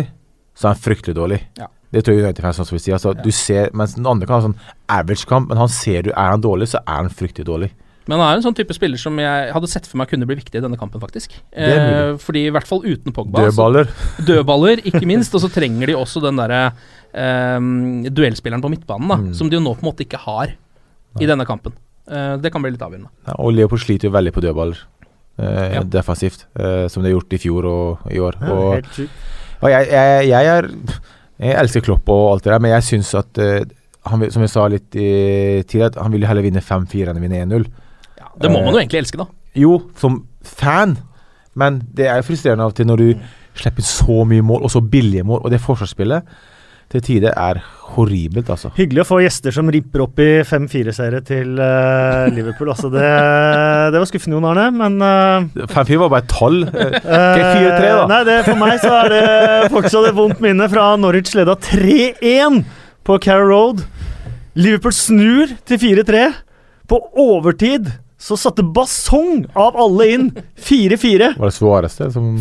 så 0.57 0.71
er 0.71 0.73
han 0.73 0.81
fryktelig 0.87 1.15
dårlig. 1.19 1.39
Ja. 1.59 1.67
Det 1.93 2.01
tror 2.07 2.17
jeg 2.17 2.23
United-fans 2.25 2.63
også 2.65 2.73
vil 2.79 2.83
si. 2.87 2.95
Altså, 2.97 3.13
Ja. 3.13 3.21
du 3.27 3.31
ser, 3.43 3.69
mens 3.77 3.93
den 3.99 4.07
andre 4.09 4.25
kan 4.25 4.39
ha 4.39 4.47
sånn 4.47 4.57
average 4.89 5.27
kamp, 5.29 5.49
men 5.51 5.57
han 5.61 5.69
ser 5.69 6.01
du 6.07 6.09
er 6.15 6.31
han 6.33 6.41
dårlig, 6.41 6.71
så 6.71 6.81
er 6.81 7.03
han 7.03 7.13
fryktelig 7.13 7.45
dårlig. 7.51 7.69
Men 8.07 8.19
han 8.19 8.27
er 8.31 8.37
en 8.39 8.43
sånn 8.45 8.55
type 8.55 8.73
spiller 8.73 8.97
som 9.01 9.17
jeg 9.19 9.51
hadde 9.51 9.67
sett 9.67 9.85
for 9.89 9.97
meg 9.99 10.07
kunne 10.07 10.25
bli 10.29 10.35
viktig 10.39 10.55
i 10.55 10.61
denne 10.63 10.77
kampen, 10.79 11.01
faktisk. 11.03 11.33
Eh, 11.51 12.15
fordi 12.23 12.45
i 12.47 12.51
hvert 12.55 12.67
fall 12.69 12.79
uten 12.85 13.11
Pogba. 13.13 13.41
så- 13.41 13.49
Dødballer. 13.51 13.89
Dødballer, 14.29 14.81
ikke 14.87 15.05
minst. 15.05 15.35
Og 15.35 15.41
så 15.43 15.49
trenger 15.51 15.87
de 15.91 15.95
også 15.99 16.21
den 16.23 16.37
derre 16.39 16.61
eh, 17.13 17.59
duellspilleren 18.09 18.61
på 18.63 18.69
midtbanen, 18.71 19.07
da, 19.11 19.15
Mm. 19.17 19.33
som 19.35 19.49
de 19.49 19.57
jo 19.57 19.61
nå 19.63 19.75
på 19.75 19.83
en 19.83 19.91
måte 19.91 20.05
ikke 20.05 20.19
har 20.23 20.53
i 21.19 21.25
denne 21.25 21.45
kampen. 21.45 21.73
Eh, 22.09 22.37
det 22.37 22.51
kan 22.53 22.61
bli 22.61 22.71
litt 22.71 22.81
avgjørende. 22.81 23.09
Ja, 23.27 23.35
og 23.39 23.51
Leopold 23.53 23.81
sliter 23.83 24.07
jo 24.07 24.11
veldig 24.15 24.31
på 24.33 24.41
dødballer. 24.41 24.77
eh, 25.39 25.73
Ja. 25.75 25.83
Defensivt, 25.83 26.45
eh, 26.57 26.87
som 26.87 27.03
det 27.03 27.11
har 27.11 27.19
gjort 27.19 27.33
i 27.33 27.37
fjor 27.37 27.65
og 27.65 28.11
i 28.11 28.17
år. 28.17 28.35
Ja, 28.41 28.51
og 28.53 28.73
helt 28.75 28.85
sjukt. 28.93 29.09
Og 29.61 29.69
jeg, 29.69 29.87
jeg, 29.91 30.27
jeg 30.29 30.45
er 30.45 30.69
Jeg 31.39 31.55
elsker 31.61 31.81
Klopp 31.85 32.09
og 32.09 32.31
alt 32.33 32.43
det 32.43 32.51
der, 32.53 32.59
men 32.59 32.71
jeg 32.71 32.81
syns 32.81 33.13
at 33.13 33.37
eh, 33.37 33.63
han, 34.07 34.31
Som 34.31 34.41
jeg 34.41 34.49
sa 34.49 34.67
litt 34.67 34.95
i, 34.95 35.61
tidligere, 35.67 35.91
at 35.97 36.01
han 36.01 36.11
vil 36.11 36.25
heller 36.25 36.41
vinne 36.41 36.61
5-4 36.63 37.09
enn 37.11 37.17
å 37.17 37.21
vinne 37.21 37.41
1-0. 37.45 37.65
Det 38.41 38.51
må 38.51 38.59
Eh, 38.61 38.65
man 38.65 38.73
jo 38.75 38.79
egentlig 38.81 39.01
elske, 39.03 39.17
da. 39.17 39.27
Jo, 39.57 39.77
som 39.97 40.21
fan, 40.43 40.97
men 41.57 41.81
det 41.97 42.07
er 42.11 42.21
frustrerende 42.25 42.63
av 42.67 42.73
og 42.73 42.77
til 42.77 42.87
når 42.89 42.97
du 43.01 43.07
slipper 43.57 43.81
inn 43.81 43.89
så 43.89 44.21
mye 44.29 44.45
mål, 44.45 44.63
og 44.67 44.71
så 44.71 44.81
billige 44.81 45.25
mål, 45.25 45.41
og 45.43 45.51
det 45.51 45.61
forsvarsspillet 45.63 46.21
til 46.93 47.01
tider 47.03 47.33
er 47.35 47.57
horribelt, 47.97 48.47
altså. 48.53 48.69
Hyggelig 48.77 49.01
å 49.03 49.07
få 49.09 49.17
gjester 49.23 49.51
som 49.51 49.67
ripper 49.73 50.05
opp 50.05 50.19
i 50.23 50.27
5-4-serie 50.47 51.19
til 51.27 51.57
uh, 51.59 52.27
Liverpool. 52.31 52.69
Altså 52.71 52.87
det, 52.93 53.03
det 53.91 53.99
var 53.99 54.07
skuffende, 54.07 54.37
Jon 54.37 54.47
Arne, 54.47 54.67
men 54.71 54.95
uh, 55.03 55.67
5-4 55.73 55.99
var 56.03 56.13
bare 56.13 56.23
et 56.23 56.31
tall. 56.31 56.61
Ikke 56.67 57.03
Eh, 57.17 57.57
4-3 57.57 57.91
da? 57.97 58.05
Nei, 58.11 58.21
det, 58.29 58.37
for 58.47 58.61
meg 58.61 58.79
så 58.83 58.93
er 59.01 59.11
det 59.11 59.71
fortsatt 59.73 60.09
et 60.11 60.15
vondt 60.15 60.39
minne 60.43 60.67
fra 60.71 60.89
Norwich 61.01 61.33
leda 61.35 61.57
3-1 61.67 62.61
på 63.07 63.19
Carrow 63.23 63.49
Road. 63.51 63.83
Liverpool 64.55 64.95
snur 64.95 65.51
til 65.67 65.81
4-3. 65.81 66.27
På 66.87 67.01
overtid 67.19 67.89
så 68.19 68.37
satte 68.37 68.63
Basong 68.63 69.45
av 69.53 69.77
alle 69.77 70.07
inn 70.09 70.27
4-4. 70.57 71.33
Var 71.37 71.45
det 71.51 71.53
Suárez 71.53 71.97
det 71.99 72.07
som 72.15 72.31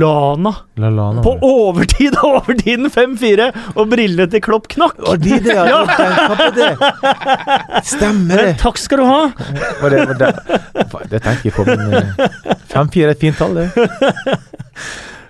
Lana. 0.00 0.54
La 0.80 0.90
Lana 0.90 1.22
på 1.22 1.34
overtid 1.44 2.16
av 2.16 2.38
overtiden 2.40 2.88
5-4, 2.90 3.50
og 3.76 3.90
brillene 3.92 4.28
til 4.32 4.42
Klopp 4.44 4.70
knakk. 4.72 4.96
Var 5.04 5.20
de 5.20 5.40
det? 5.44 5.56
Ja. 5.56 5.82
det? 6.56 6.70
Stemmer 7.84 8.42
det. 8.42 8.56
Takk 8.62 8.80
skal 8.80 9.02
du 9.02 9.06
ha. 9.08 9.20
Var 9.82 9.92
det, 9.92 10.02
var 10.12 10.22
det. 10.22 10.32
Det 11.12 11.22
tenker 11.28 11.50
jeg 11.50 11.56
på, 11.58 11.66
men 11.68 12.00
eh, 12.00 12.56
5-4 12.72 13.04
er 13.04 13.12
et 13.12 13.26
fint 13.26 13.40
tall, 13.40 13.60
det. 13.62 13.70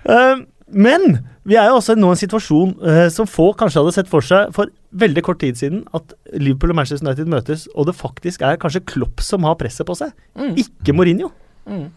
Eh, 0.07 0.37
men 0.71 1.17
vi 1.47 1.55
er 1.55 1.69
jo 1.69 1.77
også 1.79 1.95
nå 1.95 2.09
i 2.11 2.15
en 2.15 2.19
situasjon 2.19 2.73
eh, 2.83 3.05
som 3.13 3.29
få 3.29 3.49
kanskje 3.57 3.79
hadde 3.79 3.95
sett 3.95 4.09
for 4.11 4.25
seg 4.25 4.51
for 4.55 4.71
veldig 4.99 5.23
kort 5.23 5.39
tid 5.39 5.55
siden, 5.59 5.83
at 5.95 6.11
Liverpool 6.35 6.73
og 6.73 6.79
Manchester 6.81 7.07
United 7.07 7.29
møtes, 7.31 7.67
og 7.75 7.87
det 7.87 7.95
faktisk 7.95 8.43
er 8.43 8.59
kanskje 8.59 8.83
Klopp 8.87 9.23
som 9.23 9.47
har 9.47 9.55
presset 9.59 9.87
på 9.87 9.95
seg, 9.95 10.11
Mm. 10.35 10.55
ikke 10.59 10.95
Mourinho. 10.95 11.31
Mm. 11.67 11.87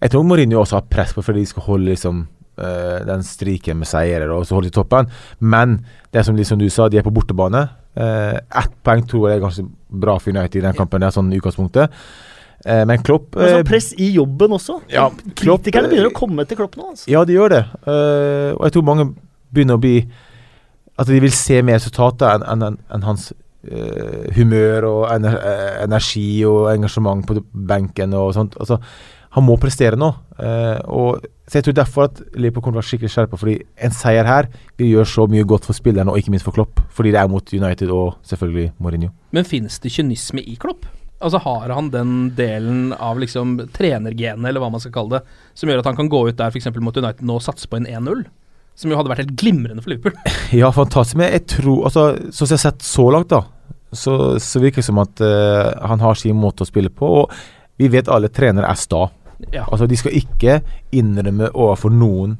Jeg 0.00 0.10
tror 0.10 0.24
Mourinho 0.24 0.60
også 0.60 0.78
har 0.78 0.88
press 0.90 1.12
på 1.12 1.24
fordi 1.26 1.40
de 1.40 1.50
skal 1.50 1.62
holde 1.66 1.90
liksom 1.90 2.26
uh, 2.58 2.98
den 3.06 3.22
striken 3.26 3.78
med 3.80 3.88
seire 3.90 4.28
og 4.30 4.46
så 4.46 4.54
holde 4.54 4.70
i 4.70 4.74
toppen. 4.74 5.08
Men 5.40 5.84
det 6.12 6.24
som 6.24 6.36
liksom 6.36 6.58
du 6.60 6.68
sa, 6.70 6.88
de 6.88 6.98
er 6.98 7.06
på 7.06 7.14
bortebane. 7.14 7.64
Uh, 7.98 8.38
Ett 8.38 8.74
poeng 8.86 9.02
tror 9.08 9.28
jeg 9.28 9.38
er 9.38 9.44
ganske 9.44 9.66
bra 9.90 10.18
for 10.18 10.30
United 10.30 10.60
i 10.60 10.66
den 10.66 10.76
kampen. 10.78 11.00
Det 11.02 11.08
er 11.08 11.16
sånn 11.18 11.32
utgangspunktet. 11.34 11.90
Eh, 12.66 12.84
men 12.90 13.02
Klopp 13.06 13.36
Men 13.38 13.48
så 13.52 13.58
eh, 13.60 13.66
press 13.68 13.92
i 13.94 14.10
jobben 14.16 14.52
også. 14.56 14.80
ja, 14.90 15.08
Klopp, 15.38 15.62
Kritikerne 15.62 15.88
begynner 15.92 16.08
eh, 16.08 16.14
å 16.14 16.16
komme 16.18 16.44
til 16.48 16.58
Klopp 16.58 16.74
nå. 16.76 16.88
Altså. 16.90 17.06
Ja, 17.10 17.24
de 17.24 17.36
gjør 17.36 17.52
det. 17.54 17.60
Eh, 17.86 18.50
og 18.56 18.64
jeg 18.66 18.74
tror 18.74 18.88
mange 18.88 19.10
begynner 19.54 19.78
å 19.78 19.82
bli 19.82 19.98
At 20.98 21.06
de 21.06 21.20
vil 21.22 21.30
se 21.32 21.60
mer 21.62 21.78
resultater 21.78 22.42
enn 22.50 22.64
en, 22.66 22.78
en 22.90 23.04
hans 23.06 23.28
eh, 23.62 24.26
humør 24.34 24.88
og 24.88 25.04
ener, 25.14 25.36
eh, 25.38 25.76
energi 25.84 26.42
og 26.48 26.72
engasjement 26.72 27.22
på 27.28 27.38
benken 27.54 28.16
og 28.18 28.32
sånt. 28.34 28.56
Altså, 28.58 28.80
han 29.36 29.44
må 29.46 29.54
prestere 29.62 29.94
nå. 30.00 30.08
eh, 30.42 30.80
og 30.90 31.22
så 31.48 31.60
jeg 31.60 31.64
tror 31.68 31.76
derfor 31.78 32.08
at 32.08 32.18
Liverpool 32.34 32.64
kommer 32.64 32.76
til 32.76 32.80
å 32.80 32.82
være 32.82 32.88
skikkelig 32.90 33.12
skjerpa, 33.14 33.38
fordi 33.40 33.54
en 33.86 33.94
seier 33.94 34.26
her 34.28 34.50
vil 34.76 34.90
gjøre 34.96 35.08
så 35.08 35.24
mye 35.30 35.46
godt 35.48 35.64
for 35.64 35.78
spillerne 35.78 36.10
og 36.12 36.18
ikke 36.20 36.34
minst 36.34 36.44
for 36.44 36.52
Klopp. 36.58 36.82
Fordi 36.92 37.12
det 37.14 37.20
er 37.22 37.30
mot 37.30 37.54
United 37.54 37.92
og 37.94 38.18
selvfølgelig 38.26 38.72
Mourinho. 38.82 39.08
Men 39.32 39.46
finnes 39.48 39.78
det 39.80 39.94
kynisme 39.94 40.42
i 40.44 40.58
Klopp? 40.60 40.84
Altså 41.18 41.40
Har 41.42 41.72
han 41.74 41.90
den 41.90 42.10
delen 42.38 42.92
av 42.94 43.18
liksom 43.18 43.56
trenergenet, 43.74 44.44
eller 44.48 44.62
hva 44.62 44.70
man 44.70 44.82
skal 44.82 44.94
kalle 44.94 45.18
det, 45.18 45.38
som 45.58 45.70
gjør 45.70 45.82
at 45.82 45.88
han 45.90 45.98
kan 45.98 46.10
gå 46.12 46.20
ut 46.28 46.38
der 46.38 46.52
f.eks. 46.54 46.70
mot 46.78 46.96
United 46.96 47.24
nå 47.26 47.38
og 47.40 47.42
satse 47.42 47.66
på 47.70 47.80
en 47.80 47.88
1-0? 47.90 48.22
Som 48.78 48.92
jo 48.92 48.98
hadde 49.00 49.10
vært 49.10 49.24
helt 49.24 49.38
glimrende 49.40 49.82
for 49.82 49.90
Liverpool. 49.90 50.14
Ja, 50.60 50.70
fantastisk. 50.74 51.18
Men 51.18 51.32
jeg 51.34 51.48
tror 51.50 51.88
altså, 51.88 52.04
Sånn 52.30 52.46
som 52.46 52.54
jeg 52.54 52.60
har 52.60 52.66
sett 52.68 52.86
så 52.86 53.08
langt, 53.10 53.32
da, 53.34 53.42
så, 53.90 54.12
så 54.38 54.62
virker 54.62 54.82
det 54.82 54.86
som 54.86 55.00
at 55.02 55.22
uh, 55.24 55.74
han 55.90 56.04
har 56.04 56.18
sin 56.20 56.38
måte 56.38 56.62
å 56.62 56.68
spille 56.68 56.92
på. 56.94 57.08
Og 57.22 57.34
vi 57.82 57.90
vet 57.90 58.10
alle 58.12 58.30
trenere 58.30 58.70
er 58.70 58.78
sta. 58.78 59.08
Ja. 59.50 59.64
Altså, 59.66 59.88
de 59.90 59.98
skal 59.98 60.14
ikke 60.18 60.60
innrømme 60.94 61.50
overfor 61.50 61.94
noen 61.94 62.36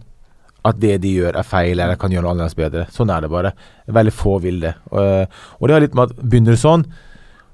at 0.67 0.79
det 0.83 0.97
de 1.03 1.15
gjør 1.21 1.39
er 1.39 1.47
feil 1.47 1.79
eller 1.79 1.99
kan 1.99 2.13
gjøre 2.13 2.27
noe 2.27 2.35
annerledes 2.35 2.59
bedre. 2.59 2.87
Sånn 2.95 3.11
er 3.15 3.25
det 3.25 3.33
bare. 3.33 3.55
Veldig 3.99 4.15
få 4.15 4.37
vil 4.45 4.63
det. 4.63 4.75
Og, 4.93 5.39
og 5.59 5.67
det 5.67 5.75
har 5.75 5.85
litt 5.85 5.99
med 5.99 6.11
at 6.11 6.23
begynner 6.23 6.55
du 6.55 6.61
sånn, 6.61 6.85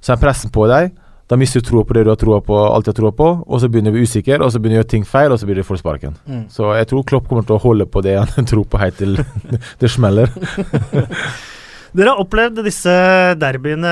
så 0.05 0.15
er 0.15 0.21
pressen 0.21 0.53
på 0.53 0.67
deg. 0.69 0.93
Da 1.31 1.39
mister 1.41 1.63
du 1.63 1.69
troa 1.71 1.85
på 1.89 1.95
det 1.97 2.03
du 2.05 2.11
har 2.13 2.19
troa 2.21 2.41
på, 2.45 2.57
alltid 2.69 2.93
har 2.93 2.99
troa 2.99 3.13
på, 3.17 3.29
og 3.49 3.61
så 3.63 3.71
begynner 3.73 3.89
du 3.95 3.97
å 3.97 4.01
bli 4.01 4.05
usikker, 4.05 4.43
og 4.45 4.51
så 4.53 4.61
begynner 4.61 4.77
du 4.77 4.81
å 4.81 4.83
gjøre 4.83 4.91
ting 4.93 5.07
feil, 5.09 5.33
og 5.33 5.41
så 5.41 5.49
blir 5.49 5.57
det 5.57 5.65
får 5.65 5.81
sparken. 5.81 6.19
Mm. 6.29 6.43
Så 6.53 6.69
jeg 6.77 6.91
tror 6.91 7.07
Klopp 7.09 7.31
kommer 7.31 7.47
til 7.49 7.57
å 7.57 7.63
holde 7.65 7.87
på 7.89 8.03
det 8.05 8.19
han 8.21 8.49
tror 8.51 8.67
på 8.69 8.81
helt 8.83 9.01
til 9.01 9.17
det 9.81 9.91
smeller. 9.93 10.29
Dere 11.95 12.11
har 12.11 12.21
opplevd 12.21 12.59
disse 12.67 12.93
derbyene 13.41 13.91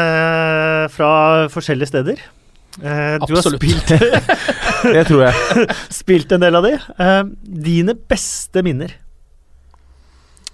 fra 0.92 1.10
forskjellige 1.54 1.92
steder. 1.92 2.22
Eh, 2.82 3.16
du 3.22 3.34
har 3.36 3.44
spilt, 3.46 3.92
Det 4.92 5.04
tror 5.06 5.26
jeg. 5.28 5.66
spilt 5.92 6.32
en 6.34 6.42
del 6.42 6.58
av 6.58 6.66
de. 6.66 6.72
Eh, 6.76 7.22
dine 7.70 7.94
beste 7.94 8.64
minner 8.66 8.96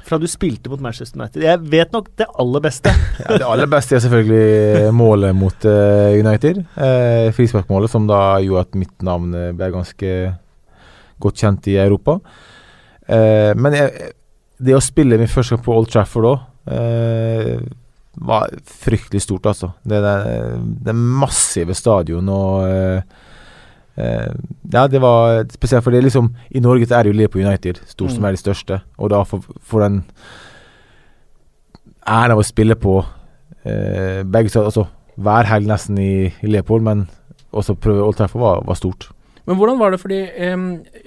fra 0.09 0.19
du 0.21 0.27
spilte 0.31 0.73
mot 0.73 0.83
Manchester 0.83 1.21
United? 1.21 1.45
Jeg 1.45 1.63
vet 1.73 1.95
nok 1.95 2.11
det 2.19 2.29
aller 2.43 2.65
beste. 2.65 2.93
Ja, 3.23 3.39
det 3.39 3.47
aller 3.47 3.71
beste 3.71 3.97
er 3.97 4.05
selvfølgelig 4.05 4.93
målet 4.97 5.37
mot 5.37 5.65
uh, 5.69 6.11
United. 6.17 6.63
Uh, 6.77 7.31
Frisparkmålet, 7.37 7.93
som 7.93 8.07
da 8.09 8.39
gjorde 8.45 8.67
at 8.67 8.79
mitt 8.79 9.05
navn 9.05 9.35
eh, 9.37 9.51
ble 9.57 9.73
ganske 9.75 10.13
godt 11.19 11.43
kjent 11.43 11.67
i 11.69 11.77
Europa. 11.83 12.19
Uh, 13.09 13.53
men 13.59 13.77
jeg, 13.77 14.13
det 14.59 14.75
å 14.77 14.83
spille 14.83 15.19
min 15.21 15.31
første 15.31 15.57
gang 15.57 15.65
på 15.65 15.75
Old 15.77 15.91
Trafford 15.93 16.33
òg 16.33 16.39
eh, 16.73 17.61
var 18.19 18.51
fryktelig 18.67 19.23
stort, 19.23 19.47
altså. 19.47 19.73
Det, 19.83 20.01
det, 20.03 20.15
det 20.85 20.95
massive 20.95 21.77
stadion 21.79 22.29
og 22.33 22.67
eh, 22.67 22.99
eh, 22.99 23.28
Ja, 23.99 24.87
det 24.87 25.01
var 25.03 25.45
spesielt 25.51 25.83
fordi 25.83 26.01
liksom 26.05 26.29
I 26.55 26.61
Norge 26.63 26.87
så 26.87 26.99
er 26.99 27.03
det 27.07 27.13
jo 27.13 27.19
Liverpool 27.19 27.43
United, 27.47 27.81
stort 27.89 28.13
som 28.15 28.23
Mm. 28.23 28.29
er 28.29 28.37
de 28.37 28.43
største. 28.43 28.81
Og 28.99 29.11
da 29.11 29.25
for 29.25 29.81
den 29.83 30.05
æren 32.07 32.33
av 32.35 32.39
å 32.41 32.47
spille 32.47 32.77
på 32.79 32.99
eh, 33.65 34.23
begge 34.25 34.49
steder, 34.53 34.71
altså 34.71 34.87
hver 35.19 35.49
helg 35.51 35.67
nesten 35.67 35.99
i, 35.99 36.29
i 36.31 36.47
Leopold, 36.51 36.85
men 36.87 37.07
også 37.53 37.75
prøve 37.81 38.05
Old 38.07 38.17
Trafford 38.21 38.41
var, 38.45 38.61
var 38.69 38.79
stort. 38.79 39.09
Men 39.49 39.57
hvordan 39.57 39.79
var 39.81 39.91
det, 39.95 39.99
fordi 40.03 40.19
em, 40.45 40.65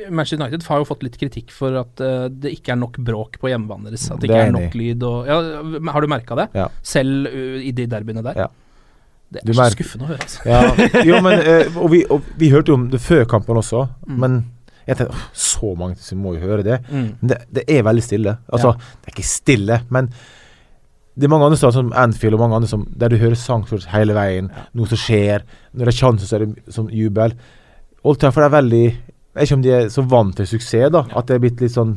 Manchester 0.09 0.41
United 0.41 0.63
har 0.67 0.79
jo 0.81 0.87
fått 0.89 1.03
litt 1.05 1.17
kritikk 1.21 1.51
for 1.53 1.77
at 1.83 2.01
eh, 2.01 2.25
det 2.33 2.55
ikke 2.57 2.73
er 2.73 2.79
nok 2.81 2.97
bråk 2.97 3.37
på 3.39 3.51
hjemmebanen 3.51 3.85
deres. 3.91 4.07
At 4.09 4.17
det 4.19 4.27
Det 4.27 4.33
ikke 4.33 4.41
er 4.41 4.49
er 4.49 4.55
nok 4.55 4.77
lyd 4.79 5.03
og 5.05 5.29
ja, 5.29 5.37
Har 5.93 6.01
du 6.01 6.07
merka 6.09 6.37
det? 6.41 6.47
Ja. 6.57 6.67
Selv 6.81 7.29
uh, 7.29 7.59
i 7.61 7.71
de 7.77 7.85
derbyene 7.91 8.23
der? 8.25 8.41
Ja. 8.45 8.49
Det 9.31 9.43
Du 9.47 9.51
er 9.53 9.61
så 9.63 9.69
skuffende 9.77 10.05
å 10.07 10.09
høre, 10.11 10.25
altså. 10.25 10.41
Ja, 10.45 11.03
jo, 11.07 11.21
men, 11.23 11.39
eh, 11.53 11.77
og, 11.77 11.87
vi, 11.93 12.01
og 12.11 12.25
vi 12.37 12.49
hørte 12.51 12.73
jo 12.73 12.75
om 12.79 12.89
det 12.91 12.99
før 13.03 13.23
kampen 13.31 13.57
også, 13.61 13.85
Mm. 14.07 14.17
men 14.19 14.39
jeg 14.87 14.97
tenkte 14.97 15.13
oh, 15.15 15.25
så 15.37 15.71
mange 15.77 15.95
som 16.03 16.17
må 16.19 16.33
jo 16.35 16.41
høre 16.43 16.63
det. 16.65 16.79
Mm. 16.89 17.05
Men 17.21 17.29
det, 17.31 17.37
det 17.55 17.63
er 17.69 17.83
veldig 17.87 18.03
stille. 18.03 18.33
Altså, 18.51 18.73
det 18.75 19.07
er 19.11 19.13
ikke 19.15 19.27
stille, 19.29 19.77
men 19.93 20.09
det 21.15 21.27
er 21.27 21.31
mange 21.31 21.45
andre 21.45 21.57
steder, 21.59 21.75
som 21.75 21.93
Anfield 21.95 22.33
og 22.33 22.39
mange 22.41 22.55
andre, 22.59 22.67
som, 22.71 22.83
der 22.97 23.11
du 23.13 23.17
hører 23.21 23.35
sang 23.39 23.63
hele 23.93 24.15
veien. 24.17 24.49
Ja. 24.51 24.63
Noe 24.79 24.87
som 24.89 24.97
skjer. 24.99 25.43
Når 25.73 25.85
det 25.85 25.93
er 25.93 25.97
sjanser, 25.99 26.27
så 26.27 26.35
er 26.37 26.45
det 26.45 26.73
som 26.73 26.89
jubel. 26.89 27.35
Old 28.03 28.17
Trafford 28.19 28.47
er 28.47 28.55
veldig 28.55 28.83
Jeg 28.87 29.35
vet 29.35 29.43
ikke 29.47 29.55
om 29.59 29.61
de 29.63 29.71
er 29.75 29.89
så 29.93 30.01
vant 30.09 30.35
til 30.35 30.47
suksess, 30.49 30.89
da. 30.91 31.03
At 31.15 31.27
det 31.29 31.35
er 31.37 31.43
blitt 31.43 31.61
litt 31.61 31.75
sånn 31.75 31.93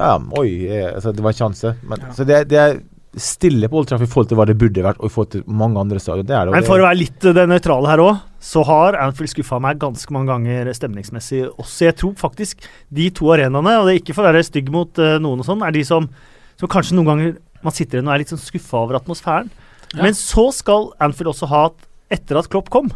Ja, 0.00 0.16
oi, 0.40 0.66
eh, 0.66 0.88
altså, 0.94 1.12
det 1.14 1.22
var 1.24 1.32
en 1.32 1.38
sjanse. 1.38 1.74
Men, 1.86 2.00
Ja. 2.00 2.12
Så 2.16 2.24
det, 2.26 2.40
det 2.50 2.58
er 2.58 2.80
stille 3.18 3.66
på 3.66 3.80
Old 3.80 3.88
Trafford 3.90 4.06
i 4.06 4.10
forhold 4.10 4.28
til 4.30 4.38
hva 4.38 4.44
det 4.46 4.54
burde 4.60 4.82
vært, 4.84 5.00
og 5.02 5.08
i 5.08 5.12
forhold 5.12 5.30
til 5.32 5.42
mange 5.46 5.80
andre 5.80 5.98
stadion. 5.98 6.26
Det 6.28 6.36
er 6.36 6.44
det. 6.46 6.52
Men 6.54 6.62
det- 6.62 6.68
for 6.68 6.78
å 6.78 6.86
være 6.86 6.98
litt 6.98 7.24
eh, 7.24 7.32
det 7.34 7.48
nøytrale 7.48 7.88
her 7.90 7.98
òg, 7.98 8.20
så 8.40 8.64
har 8.64 8.94
Anfield 8.94 9.30
skuffa 9.34 9.60
meg 9.60 9.78
ganske 9.78 10.10
mange 10.14 10.30
ganger 10.30 10.70
stemningsmessig 10.72 11.50
også. 11.58 11.86
Jeg 11.90 11.96
tror 11.96 12.14
faktisk 12.14 12.62
de 12.92 13.10
to 13.10 13.26
arenaene, 13.34 13.80
og 13.80 13.86
det 13.86 13.94
er 13.96 14.00
ikke 14.00 14.14
for 14.14 14.22
å 14.22 14.30
være 14.32 14.44
stygg 14.46 14.70
mot 14.70 14.96
uh, 14.98 15.18
noen 15.18 15.40
og 15.42 15.44
sånn, 15.44 15.66
er 15.66 15.72
de 15.72 15.82
som, 15.84 16.08
som 16.56 16.68
kanskje 16.68 16.94
noen 16.94 17.10
ganger 17.10 17.36
man 17.62 17.72
sitter 17.72 17.98
igjen 17.98 18.08
og 18.08 18.14
er 18.14 18.18
litt 18.22 18.30
sånn 18.32 18.40
skuffa 18.40 18.78
over 18.86 18.96
atmosfæren. 19.00 19.50
Ja. 19.92 20.02
Men 20.04 20.14
så 20.14 20.52
skal 20.54 20.92
Anfield 21.00 21.34
også 21.34 21.48
ha 21.50 21.66
at 21.66 21.86
etter 22.10 22.38
at 22.38 22.48
Klopp 22.48 22.70
kom, 22.70 22.92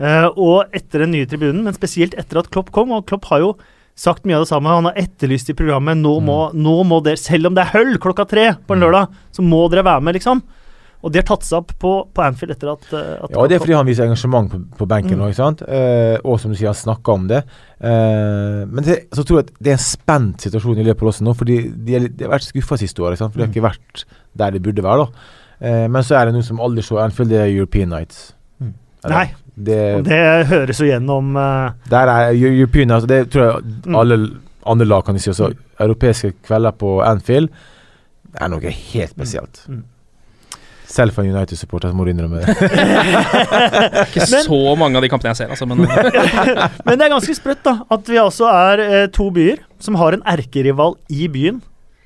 uh, 0.00 0.28
og 0.38 0.70
etter 0.72 1.00
den 1.04 1.12
nye 1.18 1.26
tribunen, 1.26 1.64
men 1.64 1.74
spesielt 1.74 2.14
etter 2.14 2.38
at 2.38 2.48
Klopp 2.50 2.70
kom, 2.70 2.92
og 2.92 3.06
Klopp 3.10 3.26
har 3.26 3.40
jo 3.40 3.56
sagt 3.94 4.24
mye 4.24 4.36
av 4.38 4.42
det 4.46 4.48
samme. 4.48 4.68
Han 4.72 4.84
har 4.88 4.94
etterlyst 4.94 5.50
i 5.50 5.54
programmet 5.54 5.96
nå 6.00 6.20
må, 6.24 6.52
nå 6.54 6.82
må 6.88 7.02
dere, 7.04 7.16
selv 7.20 7.46
om 7.46 7.54
det 7.54 7.66
er 7.66 7.72
høll 7.78 7.98
klokka 7.98 8.26
tre 8.28 8.52
på 8.66 8.72
en 8.74 8.80
Mm. 8.80 8.86
lørdag, 8.88 9.08
så 9.32 9.42
må 9.44 9.68
dere 9.70 9.84
være 9.84 10.02
med, 10.02 10.14
liksom. 10.14 10.42
Og 11.04 11.10
de 11.10 11.18
har 11.18 11.24
tatt 11.26 11.42
seg 11.42 11.58
opp 11.58 11.72
på, 11.82 12.06
på 12.14 12.22
Anfield 12.22 12.52
etter 12.54 12.70
at, 12.72 12.84
eh, 12.94 13.24
at 13.24 13.30
Ja, 13.34 13.46
det 13.48 13.56
er 13.56 13.58
fordi 13.58 13.74
han 13.74 13.86
viser 13.86 14.04
engasjement 14.06 14.48
på, 14.52 14.60
på 14.78 14.86
benken 14.86 15.18
Mm. 15.18 15.26
ikke 15.28 15.34
sant? 15.34 15.62
Eh, 15.66 16.16
og 16.24 16.38
som 16.40 16.52
du 16.52 16.56
sier, 16.56 16.68
han 16.70 16.74
snakker 16.78 17.12
om 17.12 17.26
det. 17.26 17.42
Eh, 17.82 18.64
men 18.70 18.84
det, 18.84 19.10
så 19.12 19.24
tror 19.26 19.40
jeg 19.42 19.48
at 19.48 19.52
det 19.60 19.72
er 19.72 19.78
en 19.78 19.82
spent 19.82 20.38
situasjon 20.46 20.78
i 20.78 20.84
Liverpool 20.86 21.10
også 21.10 21.26
nå, 21.26 21.34
fordi 21.36 21.56
de, 21.74 21.96
er, 21.98 22.06
de 22.08 22.24
har 22.24 22.30
vært 22.38 22.46
skuffa 22.46 22.78
siste 22.78 23.02
året. 23.02 23.18
For 23.18 23.28
de 23.34 23.40
har 23.42 23.48
Mm. 23.50 23.54
ikke 23.54 23.66
vært 23.66 24.04
der 24.38 24.50
de 24.52 24.60
burde 24.60 24.82
være. 24.82 25.06
da. 25.06 25.66
Eh, 25.66 25.88
men 25.88 26.02
så 26.02 26.16
er 26.20 26.26
det 26.26 26.34
noe 26.34 26.42
som 26.46 26.58
aldri 26.60 26.82
så 26.82 26.98
Anfield, 27.02 27.30
det 27.30 27.38
er 27.40 27.50
European 27.56 27.88
Nights. 27.90 28.32
Mm. 28.62 28.72
Eller, 29.04 29.16
Nei. 29.16 29.34
Det, 29.56 29.78
Og 29.98 30.04
det 30.06 30.46
høres 30.48 30.78
jo 30.80 30.86
gjennom 30.88 31.34
uh, 31.36 31.70
der 31.90 32.08
er 32.08 32.32
Eu- 32.32 32.54
European 32.56 32.88
det 33.06 33.30
tror 33.30 33.44
jeg 33.44 33.62
Mm. 33.86 33.94
alle 34.00 34.16
andre 34.66 34.86
lag 34.86 35.04
kan 35.04 35.18
si 35.18 35.30
også. 35.30 35.52
Europeiske 35.80 36.32
kvelder 36.46 36.70
på 36.72 37.00
Anfield 37.04 37.50
er 38.40 38.48
noe 38.48 38.60
helt 38.70 39.10
spesielt. 39.10 39.64
Mm. 39.68 39.82
Selv 40.92 41.12
for 41.12 41.22
en 41.24 41.34
United-supporter 41.34 41.92
må 41.96 42.04
du 42.04 42.10
innrømme 42.12 42.40
det. 42.40 42.48
Ikke 44.06 44.26
Men- 44.30 44.44
så 44.46 44.74
mange 44.78 44.96
av 44.96 45.02
de 45.04 45.08
kampene 45.08 45.32
jeg 45.32 45.36
ser, 45.42 45.48
altså, 45.52 45.66
men 45.66 45.78
Men 46.86 46.98
det 46.98 47.06
er 47.06 47.12
ganske 47.14 47.34
sprøtt, 47.36 47.62
da. 47.64 47.76
At 47.90 48.08
vi 48.08 48.16
altså 48.20 48.48
er 48.50 48.82
eh, 48.86 49.06
to 49.12 49.30
byer 49.30 49.62
som 49.82 49.94
har 50.00 50.12
en 50.16 50.22
erkerival 50.28 50.96
i 51.10 51.28
byen. 51.32 51.62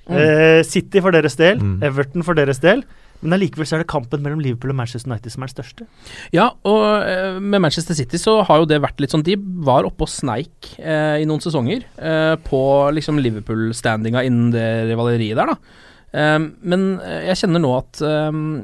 Mm. 0.09 0.17
Eh, 0.17 0.63
City 0.65 1.01
for 1.03 1.11
deres 1.11 1.35
del, 1.37 1.59
Mm. 1.63 1.83
Everton 1.83 2.23
for 2.23 2.35
deres 2.39 2.59
del. 2.63 2.85
Men 3.27 3.37
allikevel 3.37 3.67
så 3.69 3.77
er 3.77 3.83
det 3.83 3.91
kampen 3.91 4.23
mellom 4.25 4.43
Liverpool 4.43 4.73
og 4.73 4.79
Manchester 4.79 5.11
United 5.11 5.35
som 5.35 5.43
er 5.43 5.51
den 5.51 5.57
største. 5.57 5.87
Ja, 6.35 6.51
og 6.69 6.85
eh, 7.03 7.41
med 7.43 7.65
Manchester 7.65 7.99
City 7.99 8.21
så 8.23 8.39
har 8.47 8.63
jo 8.63 8.69
det 8.71 8.79
vært 8.85 9.03
litt 9.03 9.15
sånn 9.15 9.25
De 9.27 9.35
var 9.67 9.89
oppe 9.89 10.07
og 10.07 10.13
sneik 10.13 10.71
eh, 10.79 11.19
i 11.23 11.27
noen 11.29 11.43
sesonger 11.43 11.83
eh, 11.99 12.37
på 12.47 12.63
liksom 12.95 13.19
Liverpool-standinga 13.23 14.23
innen 14.27 14.55
det 14.55 14.69
rivaleriet 14.93 15.37
der, 15.39 15.53
da. 15.57 15.83
Um, 16.17 16.53
men 16.65 16.85
eh, 17.03 17.27
jeg 17.27 17.43
kjenner 17.43 17.61
nå 17.61 17.71
at 17.77 17.99
um, 18.01 18.63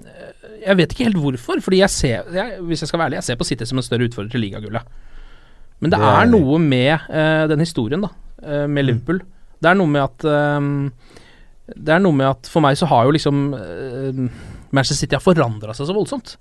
Jeg 0.63 0.77
vet 0.79 0.93
ikke 0.95 1.09
helt 1.09 1.19
hvorfor, 1.21 1.59
fordi 1.61 1.81
jeg 1.83 1.93
ser 1.93 2.31
jeg, 2.33 2.61
Hvis 2.65 2.85
jeg 2.85 2.89
skal 2.89 3.01
være 3.01 3.11
ærlig, 3.11 3.19
jeg 3.19 3.27
ser 3.27 3.41
på 3.41 3.49
City 3.49 3.67
som 3.69 3.81
en 3.81 3.85
større 3.85 4.07
utfordrer 4.07 4.31
til 4.33 4.45
ligagullet. 4.47 4.87
Men 5.83 5.91
det, 5.93 5.99
Det 5.99 6.07
er 6.07 6.21
er 6.23 6.31
noe 6.31 6.61
med 6.63 7.11
uh, 7.11 7.45
den 7.51 7.65
historien, 7.67 8.07
da, 8.07 8.15
Uh, 8.43 8.67
med 8.67 8.83
Liverpool. 8.83 9.21
Det 9.63 9.71
er 9.71 9.77
noe 9.79 9.87
med 9.87 10.03
at 10.03 10.25
um, 10.27 10.91
Det 11.71 11.93
er 11.95 12.01
noe 12.03 12.17
med 12.17 12.27
at 12.27 12.49
for 12.51 12.65
meg 12.65 12.75
så 12.79 12.89
har 12.91 13.07
jo 13.07 13.13
liksom 13.15 13.43
eh, 13.55 14.25
Manchester 14.73 15.05
City 15.05 15.17
har 15.19 15.25
forandra 15.25 15.75
seg 15.77 15.89
så 15.89 15.95
voldsomt. 15.97 16.37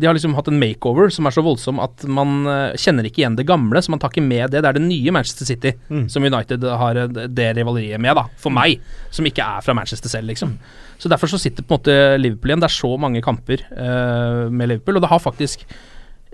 De 0.00 0.06
har 0.08 0.14
liksom 0.16 0.32
hatt 0.36 0.48
en 0.48 0.56
makeover 0.60 1.10
som 1.12 1.26
er 1.28 1.34
så 1.34 1.42
voldsom 1.44 1.80
at 1.84 2.04
man 2.08 2.46
eh, 2.48 2.76
kjenner 2.80 3.04
ikke 3.04 3.20
igjen 3.20 3.34
det 3.36 3.44
gamle, 3.48 3.82
så 3.84 3.92
man 3.92 4.00
tar 4.00 4.12
ikke 4.14 4.24
med 4.24 4.52
det. 4.54 4.62
Det 4.62 4.70
er 4.70 4.78
det 4.78 4.84
nye 4.86 5.12
Manchester 5.12 5.48
City 5.48 5.74
Mm. 5.90 6.06
som 6.08 6.24
United 6.24 6.64
har 6.64 6.96
eh, 6.96 7.26
det 7.28 7.48
rivaleriet 7.58 8.00
med, 8.00 8.16
da. 8.16 8.24
For 8.40 8.54
meg, 8.54 8.80
som 9.12 9.26
ikke 9.28 9.44
er 9.44 9.66
fra 9.66 9.74
Manchester 9.76 10.08
selv, 10.12 10.30
liksom. 10.32 10.54
Så 11.00 11.08
derfor 11.12 11.28
så 11.28 11.40
sitter 11.40 11.64
på 11.64 11.76
en 11.76 11.80
måte 11.80 11.98
Liverpool 12.20 12.52
igjen. 12.52 12.62
Det 12.64 12.70
er 12.70 12.78
så 12.78 12.92
mange 13.00 13.22
kamper 13.24 13.62
uh, 13.72 14.48
med 14.52 14.68
Liverpool, 14.68 14.98
og 14.98 15.04
det 15.04 15.08
har 15.12 15.22
faktisk 15.24 15.64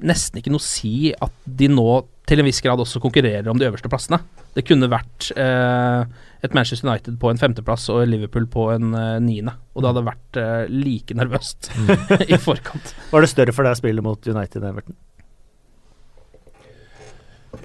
nesten 0.05 0.41
ikke 0.41 0.53
noe 0.53 0.63
å 0.63 0.67
si 0.67 1.13
at 1.13 1.33
de 1.47 1.69
nå 1.73 1.89
til 2.27 2.43
en 2.43 2.49
viss 2.49 2.61
grad 2.65 2.81
også 2.83 3.01
konkurrerer 3.03 3.47
om 3.49 3.59
de 3.59 3.69
øverste 3.69 3.91
plassene. 3.91 4.19
Det 4.57 4.65
kunne 4.67 4.89
vært 4.91 5.31
eh, 5.39 6.03
et 6.43 6.55
Manchester 6.57 6.89
United 6.89 7.19
på 7.23 7.31
en 7.31 7.39
femteplass 7.41 7.87
og 7.93 8.03
Liverpool 8.09 8.49
på 8.51 8.71
en 8.75 8.97
eh, 8.97 9.19
niende. 9.23 9.55
Og 9.77 9.85
det 9.85 9.93
hadde 9.93 10.07
vært 10.09 10.41
eh, 10.43 10.63
like 10.73 11.17
nervøst 11.17 11.71
i 12.33 12.39
forkant. 12.41 12.95
Var 13.13 13.25
det 13.25 13.31
større 13.31 13.55
for 13.55 13.69
deg 13.69 13.77
å 13.77 13.81
spille 13.81 14.05
mot 14.05 14.31
United 14.33 14.67
Everton? 14.67 14.99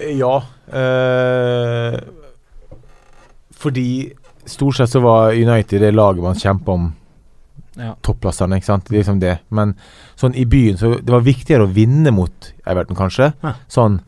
Ja. 0.01 0.35
eh, 0.71 1.97
fordi 3.61 3.89
stort 4.45 4.77
sett 4.77 4.89
så 4.93 5.01
var 5.03 5.35
United 5.37 5.83
det 5.83 5.91
laget 5.93 6.23
man 6.23 6.39
kjempa 6.39 6.73
om 6.73 6.89
Ja. 7.79 7.93
topplasserne. 8.03 8.57
ikke 8.59 8.65
sant. 8.67 8.85
Det 8.89 8.97
er 8.97 9.03
Liksom 9.03 9.19
det. 9.21 9.37
Men 9.49 9.75
sånn 10.19 10.35
i 10.35 10.43
byen 10.45 10.77
så 10.77 10.89
Det 10.99 11.09
var 11.13 11.21
viktigere 11.23 11.63
å 11.63 11.71
vinne 11.71 12.11
mot 12.11 12.53
Everton, 12.67 12.95
kanskje. 12.99 13.31
Ja. 13.43 13.53
Sånn 13.71 14.01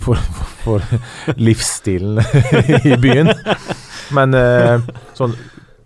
for, 0.00 0.16
for, 0.16 0.80
for 0.80 1.34
livsstilen 1.36 2.18
i 2.88 2.96
byen. 2.96 3.28
Men 4.16 4.34
eh, 4.34 4.80
sånn 5.18 5.34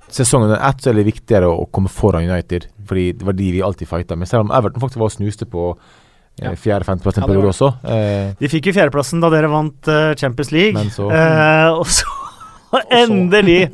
sesongen 0.09 0.47
under 0.53 0.63
ett 0.69 0.81
så 0.81 0.93
er 0.93 0.95
det 1.01 1.05
viktigere 1.09 1.49
å, 1.51 1.67
komme 1.75 1.91
foran 1.91 2.25
United, 2.31 2.69
fordi 2.87 3.09
det 3.19 3.27
var 3.27 3.35
de 3.37 3.49
vi 3.53 3.63
alltid 3.67 3.89
fighta 3.91 4.17
med. 4.17 4.29
Selv 4.31 4.47
om 4.47 4.53
Everton 4.55 4.81
faktisk 4.81 5.03
var 5.03 5.11
og 5.11 5.17
snuste 5.17 5.49
på 5.51 5.73
Ja. 6.39 6.53
eh, 6.53 6.57
fjerde-femteplass 6.57 7.17
en 7.19 7.23
Ja, 7.25 7.29
periode 7.33 7.49
også. 7.51 7.73
Eh, 7.83 8.35
De 8.39 8.49
fikk 8.53 8.67
jo 8.71 8.77
fjerdeplassen 8.77 9.21
da 9.21 9.31
dere 9.33 9.49
vant 9.51 9.89
uh, 9.89 10.15
Champions 10.15 10.53
League. 10.53 10.75
Men 10.79 10.91
så- 10.95 11.11
Eh, 11.11 11.71
og 11.75 11.87
så 11.91 12.07
endelig! 13.03 13.71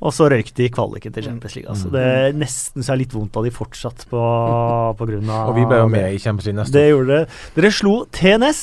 Og 0.00 0.14
så 0.16 0.30
røyk 0.32 0.48
de 0.56 0.64
i 0.64 0.70
kvaliken 0.72 1.12
til 1.12 1.26
Champions 1.26 1.54
League. 1.58 1.68
Altså. 1.70 1.88
Mm. 1.90 1.92
Det 1.92 2.04
er 2.08 2.36
Nesten 2.40 2.86
så 2.86 2.94
er 2.94 3.00
litt 3.02 3.12
vondt 3.12 3.36
av 3.36 3.44
de 3.44 3.50
fortsatt 3.52 4.06
på, 4.08 4.20
på 5.00 5.08
grunn 5.10 5.28
av 5.28 5.50
og 5.52 5.58
vi 5.58 5.66
ble 5.68 5.82
jo 5.82 5.90
med 5.92 6.14
i 6.14 6.20
Champions 6.22 6.46
League 6.48 6.60
neste 6.62 6.78
Det 6.78 6.86
gjorde 6.88 7.10
dere. 7.10 7.26
Dere 7.58 7.72
slo 7.76 7.94
TNS, 8.16 8.62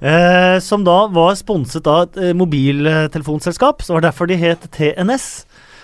eh, 0.00 0.56
som 0.66 0.82
da 0.86 0.96
var 1.14 1.36
sponset 1.38 1.86
av 1.86 2.08
et 2.08 2.18
eh, 2.24 2.34
mobiltelefonselskap. 2.34 3.82
Så 3.86 3.94
var 3.94 4.02
det 4.02 4.10
derfor 4.10 4.26
de 4.30 4.40
het 4.40 4.66
TNS. 4.74 5.28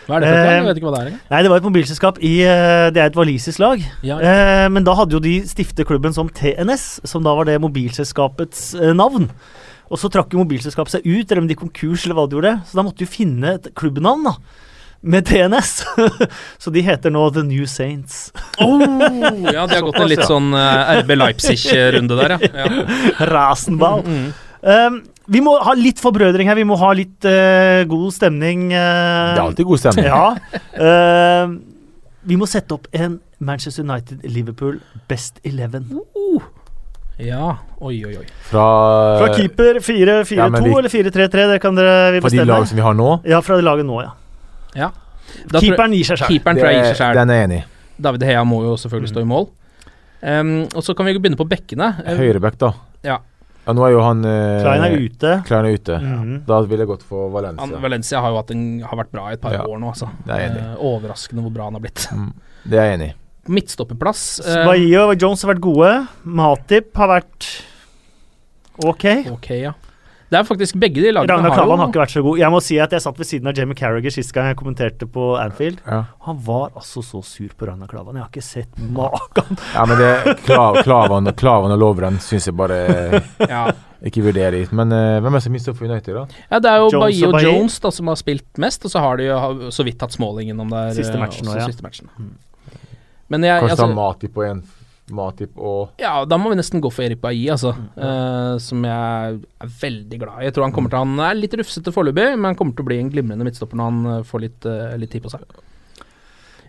Hva 0.08 0.16
er 0.18 0.24
det 0.24 0.30
for 0.32 0.34
lag? 0.34 0.48
Eh, 0.50 0.56
Jeg 0.56 0.66
vet 0.66 0.78
ikke 0.80 0.88
hva 0.88 0.94
det 0.96 1.00
er 1.04 1.10
engang. 1.12 1.22
Nei, 1.30 1.42
det 1.46 1.50
var 1.52 1.60
et 1.62 1.66
mobilselskap 1.68 2.16
i 2.18 2.32
eh, 2.42 2.86
Det 2.90 3.02
er 3.04 3.10
et 3.12 3.18
walisisk 3.18 3.62
lag. 3.62 3.84
Ja, 4.02 4.16
Eh, 4.18 4.68
men 4.74 4.82
da 4.86 4.96
hadde 4.98 5.14
jo 5.14 5.22
de 5.22 5.36
stiftet 5.46 5.86
klubben 5.86 6.14
som 6.14 6.26
TNS, 6.28 7.04
som 7.06 7.22
da 7.22 7.34
var 7.38 7.46
det 7.46 7.60
mobilselskapets 7.62 8.72
eh, 8.80 8.90
navn. 8.98 9.28
Og 9.92 10.00
så 10.00 10.08
trakk 10.10 10.32
jo 10.34 10.40
mobilselskapet 10.42 10.96
seg 10.96 11.06
ut, 11.06 11.30
eller 11.30 11.42
om 11.44 11.48
de 11.50 11.54
konkurs, 11.58 12.06
eller 12.06 12.16
hva 12.18 12.26
de 12.26 12.34
gjorde. 12.38 12.52
Så 12.66 12.78
da 12.78 12.84
måtte 12.86 13.02
de 13.02 13.06
jo 13.06 13.12
finne 13.14 13.54
et 13.58 13.70
klubbnavn, 13.78 14.24
da. 14.26 14.34
Med 15.02 15.26
TNS. 15.26 15.72
så 16.62 16.70
de 16.70 16.82
heter 16.86 17.10
nå 17.10 17.24
The 17.34 17.42
New 17.46 17.66
Saints. 17.66 18.30
Oh, 18.62 18.80
ja, 19.54 19.66
de 19.66 19.74
har 19.74 19.82
gått 19.82 19.98
en 19.98 20.10
litt 20.10 20.24
sånn 20.26 20.52
uh, 20.54 20.92
RB 21.02 21.16
Leipzig-runde 21.18 22.18
der, 22.20 22.36
ja. 22.36 22.52
ja. 22.62 23.26
Rasenball. 23.32 24.06
Mm. 24.06 24.30
Um, 24.62 25.02
vi 25.32 25.42
må 25.42 25.56
ha 25.62 25.74
litt 25.78 26.00
forbrødring 26.02 26.50
her. 26.50 26.58
Vi 26.58 26.66
må 26.66 26.78
ha 26.78 26.92
litt 26.94 27.26
uh, 27.26 27.82
god 27.90 28.14
stemning. 28.14 28.70
Uh, 28.70 29.34
Det 29.34 29.42
er 29.42 29.44
alltid 29.48 29.70
god 29.70 29.82
stemning. 29.82 30.06
Ja. 30.06 30.24
Eh, 30.72 31.52
vi 32.30 32.38
må 32.38 32.46
sette 32.46 32.74
opp 32.76 32.86
en 32.94 33.18
Manchester 33.42 33.82
United-Liverpool 33.82 34.78
Best 35.10 35.40
Eleven. 35.46 35.88
ja. 37.18 37.56
Oi, 37.82 37.96
oi, 38.06 38.14
oi. 38.22 38.26
Fra, 38.46 38.66
Fra 39.18 39.34
keeper 39.34 39.80
4-4-2 39.82 40.36
ja, 40.38 40.46
eller 40.46 40.90
4-3-3, 40.90 41.46
det 41.50 41.58
kan 41.62 41.74
dere 41.74 42.12
vi 42.14 42.22
fra 42.22 42.30
de 42.30 42.38
lagene 42.38 42.52
lag 42.54 42.68
som 42.70 42.78
vi 42.78 42.84
har 42.86 42.94
nå. 42.94 43.08
Ja, 43.26 43.42
fra 43.42 43.58
det 43.58 43.66
laget 43.66 43.88
nå, 43.88 43.98
ja. 44.04 44.12
Ja. 44.78 44.92
Da 45.48 45.60
Keeperen 45.62 45.94
gir 45.96 46.08
seg 46.08 46.20
sjøl. 46.20 46.32
Keeperen 46.34 46.60
tror 46.60 46.70
jeg 46.70 46.78
gir 46.80 46.88
seg 46.92 47.00
sjøl. 47.00 47.18
den 47.18 47.32
er 47.32 47.40
jeg 47.40 47.48
enig 47.48 47.58
i. 47.62 47.66
David 48.02 48.24
Heia 48.26 48.44
må 48.48 48.62
jo 48.64 48.76
selvfølgelig 48.80 49.12
stå 49.12 49.22
i 49.22 49.28
mål. 49.28 49.50
Um, 50.22 50.54
og 50.70 50.82
så 50.86 50.94
kan 50.94 51.06
vi 51.08 51.16
begynne 51.18 51.38
på 51.38 51.46
bekkene. 51.50 51.92
Høyrebekk, 52.18 52.58
da. 52.62 52.72
Ja. 53.06 53.18
Ja, 53.62 53.74
nå 53.78 53.84
er 53.86 53.92
jo 53.94 54.00
han 54.02 54.24
eh, 54.26 54.58
Klein 54.64 54.84
er 54.88 54.94
ute. 54.98 55.32
Klein 55.46 55.66
er 55.68 55.76
ute. 55.78 55.98
Mm. 56.02 56.30
Da 56.48 56.58
ville 56.66 56.82
jeg 56.82 56.90
gått 56.90 57.04
for 57.06 57.28
han, 57.28 57.34
Valencia. 57.36 57.82
Valencia 57.84 58.22
har 58.24 58.32
jo 58.34 58.40
hatt 58.40 58.50
en, 58.54 58.64
har 58.82 58.98
vært 58.98 59.12
bra 59.14 59.26
i 59.30 59.36
et 59.36 59.42
par 59.42 59.54
Ja, 59.54 59.62
år 59.70 59.78
nå, 59.78 59.92
altså. 59.92 60.08
det 60.26 60.34
er 60.34 60.40
jeg 60.42 60.50
enig. 60.50 60.62
Eh, 60.64 60.80
overraskende 60.88 61.44
hvor 61.44 61.54
bra 61.54 61.68
han 61.68 61.78
har 61.78 61.84
blitt. 61.84 62.06
Mm, 62.10 62.32
det 62.66 62.80
er 62.80 62.88
jeg 62.88 62.98
enig 62.98 63.10
i. 63.12 63.14
Midtstopperplass 63.52 64.24
uh, 64.42 64.50
Bahia 64.66 65.04
og 65.10 65.14
Jones 65.18 65.42
har 65.42 65.52
vært 65.52 65.62
gode. 65.62 65.92
Matip 66.42 66.90
har 66.98 67.10
vært 67.10 67.48
ok. 68.82 69.06
Ok, 69.36 69.48
ja. 69.60 69.72
Det 70.32 70.38
er 70.40 70.46
faktisk 70.48 70.78
begge 70.80 71.02
de 71.04 71.10
lagene 71.12 71.34
Ragnar 71.34 71.52
Klavan 71.52 71.80
har 71.82 71.90
ikke 71.90 72.00
vært 72.00 72.14
så 72.14 72.22
god. 72.24 72.38
Jeg 72.40 72.52
må 72.54 72.60
si 72.64 72.76
at 72.80 72.94
jeg 72.96 73.04
satt 73.04 73.18
ved 73.20 73.28
siden 73.28 73.50
av 73.50 73.58
Jamie 73.58 73.76
Carragher 73.76 74.14
sist 74.14 74.32
gang 74.32 74.46
jeg 74.48 74.56
kommenterte 74.56 75.04
på 75.12 75.34
Anfield. 75.36 75.82
Ja. 75.84 75.98
Han 76.24 76.38
var 76.46 76.70
altså 76.70 77.02
så 77.04 77.20
sur 77.26 77.52
på 77.52 77.68
Ragnar 77.68 77.90
Klavan. 77.90 78.16
Jeg 78.16 78.24
har 78.24 78.30
ikke 78.32 78.44
sett 78.46 78.80
maken. 78.96 79.60
ja, 79.76 79.84
men 79.90 80.00
det 80.00 80.38
Klav, 80.46 80.80
Klavan, 80.86 81.28
Klavan 81.36 81.76
og 81.76 81.82
Lovren 81.82 82.16
syns 82.24 82.48
jeg 82.48 82.56
bare 82.56 82.80
ja. 83.44 83.66
ikke 84.00 84.24
vurderer. 84.30 84.72
Men 84.72 84.96
uh, 84.96 85.20
hvem 85.20 85.34
er 85.34 85.36
det 85.36 85.44
som 85.50 85.56
mister 85.58 85.76
for 85.76 85.90
United, 85.90 86.16
da? 86.16 86.44
ja, 86.48 86.62
det 86.64 86.72
er 86.72 86.80
jo 86.80 86.88
Jones 86.88 87.02
Bailly 87.04 87.26
og 87.28 87.36
Bailly. 87.36 87.52
Jones 87.52 87.80
da 87.84 87.92
som 88.00 88.12
har 88.14 88.22
spilt 88.24 88.64
mest, 88.64 88.88
og 88.88 88.96
så 88.96 89.04
har 89.04 89.20
de 89.20 89.28
jo 89.28 89.72
så 89.74 89.84
vidt 89.84 90.00
tatt 90.00 90.16
Smalling 90.16 90.54
innom 90.54 90.72
der. 90.72 90.94
Siste 90.96 91.18
eh, 91.18 91.26
matchen 91.26 91.44
også 91.44 91.52
nå, 91.52 91.60
ja. 91.60 91.68
Siste 91.68 91.84
matchen. 91.84 92.08
Men 93.28 93.44
jeg, 93.44 93.60
Kanskje 93.66 93.76
altså, 93.76 93.92
ta 93.92 94.00
Matip 94.00 94.40
og 94.40 94.48
en 94.48 94.64
Matip 95.14 95.58
og 95.60 96.00
Ja, 96.02 96.22
da 96.28 96.38
må 96.40 96.52
vi 96.52 96.58
nesten 96.58 96.82
gå 96.82 96.90
for 96.92 97.04
Erik 97.06 97.20
Bailly, 97.22 97.48
altså. 97.54 97.74
Mm, 97.76 97.90
Uh, 98.02 98.54
som 98.62 98.84
jeg 98.86 99.36
er 99.62 99.74
veldig 99.82 100.18
glad 100.20 100.40
i. 100.40 100.46
Jeg 100.46 100.54
tror 100.56 100.66
han 100.66 100.74
kommer 100.74 100.92
til 100.92 101.02
Han 101.02 101.20
er 101.22 101.36
litt 101.38 101.54
rufsete 101.58 101.92
foreløpig, 101.94 102.32
men 102.36 102.50
han 102.50 102.58
kommer 102.58 102.76
til 102.76 102.84
å 102.84 102.88
bli 102.88 102.98
en 103.02 103.12
glimrende 103.12 103.46
midtstopper 103.46 103.78
når 103.78 103.90
han 103.90 104.10
eh, 104.12 104.24
får 104.28 104.42
litt, 104.46 104.66
uh, 104.68 104.96
litt 105.00 105.12
tid 105.12 105.24
på 105.24 105.32
seg. 105.32 105.44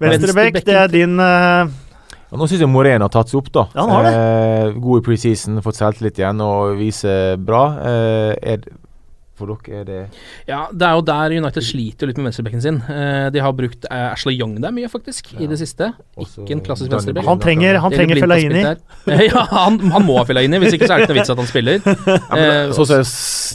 Venstrebekk, 0.03 0.61
det 0.67 0.77
er 0.77 0.91
din 0.91 1.17
uh... 1.21 1.63
ja, 1.63 2.37
Nå 2.37 2.47
syns 2.49 2.63
jeg 2.63 2.71
Morena 2.71 3.07
har 3.07 3.13
tatt 3.13 3.31
seg 3.31 3.39
opp, 3.41 3.51
da. 3.55 3.65
Ja, 3.73 3.85
han 3.85 3.93
har 3.93 4.07
det. 4.07 4.77
God 4.83 5.01
i 5.01 5.05
preseason, 5.05 5.61
fått 5.65 5.79
selvtillit 5.79 6.21
igjen 6.21 6.43
og 6.43 6.77
viser 6.79 7.37
bra. 7.41 7.63
Eh, 7.87 8.31
er, 8.55 8.67
for 9.43 9.51
dere 9.53 9.81
er 9.83 9.87
det 9.87 9.99
Ja, 10.49 10.63
det 10.71 10.87
er 10.87 10.97
jo 10.97 11.03
der 11.07 11.35
United 11.37 11.65
sliter 11.67 12.09
litt 12.09 12.19
med 12.19 12.29
venstrebekken 12.31 12.63
sin. 12.63 12.79
Eh, 12.89 13.27
de 13.35 13.43
har 13.43 13.53
brukt 13.57 13.87
eh, 13.89 14.05
Ashley 14.13 14.37
Young 14.39 14.55
der 14.63 14.73
mye, 14.75 14.89
faktisk, 14.91 15.33
i 15.37 15.47
det 15.49 15.59
siste. 15.59 15.91
også 16.17 16.45
Ikke 16.45 16.57
en 16.57 16.63
klassisk 16.65 16.91
venstrebekk. 16.93 17.27
Han 17.27 17.43
trenger, 17.43 17.79
han 17.83 17.93
trenger 17.93 18.21
Fellaini. 18.23 18.63
ja, 19.27 19.45
han, 19.51 19.79
han 19.93 20.07
må 20.07 20.17
ha 20.19 20.25
Fellaini, 20.29 20.61
hvis 20.63 20.77
ikke 20.77 20.87
så 20.89 20.97
er 20.97 21.03
det 21.03 21.09
ikke 21.09 21.13
noe 21.13 21.21
vits 21.21 21.33
at 21.35 21.43
han 21.43 21.51
spiller. 21.51 21.81
Ja, 22.03 22.35
men, 22.35 22.51
Eh, 22.53 22.71
så, 22.75 22.85
så, 22.85 22.97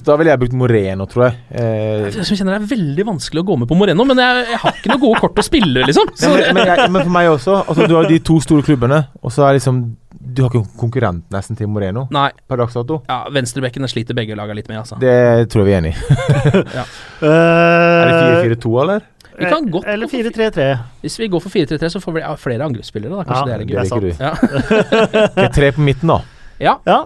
da 0.07 0.17
ville 0.19 0.33
jeg 0.33 0.41
brukt 0.43 0.57
Moreno, 0.59 1.07
tror 1.11 1.29
jeg. 1.29 1.39
Eh, 1.51 2.09
Jeg 2.19 2.39
kjenner 2.39 2.57
det 2.57 2.61
er 2.63 2.71
veldig 2.73 3.07
vanskelig 3.09 3.43
å 3.43 3.47
gå 3.51 3.57
med 3.63 3.71
på 3.71 3.77
Moreno, 3.79 4.05
men 4.09 4.21
jeg, 4.23 4.45
jeg 4.53 4.61
har 4.65 4.77
ikke 4.77 4.93
noe 4.93 5.03
gode 5.03 5.23
kort 5.23 5.41
å 5.41 5.45
spille, 5.47 5.85
liksom. 5.87 6.13
Så, 6.19 6.33
men, 6.35 6.59
men, 6.59 6.69
jeg, 6.71 6.91
men 6.95 7.05
for 7.05 7.15
meg 7.15 7.31
også. 7.33 7.61
Altså, 7.65 7.89
du 7.91 7.97
har 7.99 8.09
de 8.11 8.21
to 8.25 8.39
store 8.45 8.67
klubbene, 8.67 9.03
og 9.23 9.35
så 9.35 9.47
er 9.49 9.59
liksom 9.59 9.83
Du 10.29 10.43
har 10.45 10.51
ikke 10.51 10.61
en 10.61 10.67
konkurrent 10.81 11.25
nesten 11.33 11.57
til 11.57 11.69
Moreno 11.73 12.07
nei, 12.13 12.29
per 12.49 12.61
dags 12.61 12.75
dato. 12.77 13.01
ja, 13.09 13.21
venstrebekkene 13.33 13.89
sliter 13.89 14.15
begge 14.19 14.37
laga 14.37 14.53
litt 14.57 14.69
med, 14.69 14.79
altså. 14.83 14.99
Det 15.01 15.49
tror 15.53 15.65
jeg 15.65 15.69
vi 15.71 15.73
er 15.73 15.81
enig 15.81 15.95
i. 15.95 15.99
Er 17.29 18.11
det 18.11 18.19
Uh, 18.19 18.45
4-4-2, 18.45 18.75
eller? 18.83 19.01
Vi 19.39 19.45
kan 19.47 19.69
godt 19.71 19.87
Eller 19.87 20.07
4-3-3. 20.11 20.65
Hvis 21.03 21.19
vi 21.21 21.29
går 21.31 21.41
for 21.45 21.51
4-3-3, 21.55 21.89
så 21.95 22.01
får 22.03 22.13
vi 22.19 22.23
flere 22.43 22.65
angrepsspillere, 22.67 23.15
da. 23.15 23.23
Kanskje 23.29 23.49
Ja, 23.49 23.59
det 23.59 23.63
er 23.63 23.69
gøy. 23.69 23.75
det 23.75 23.83
er 23.85 23.89
sant. 23.93 25.39
Ja. 25.39 25.49
Tre 25.59 25.71
på 25.77 25.81
midten, 25.87 26.09
da. 26.11 26.21
ja. 26.61 26.75
Ja. 26.87 27.05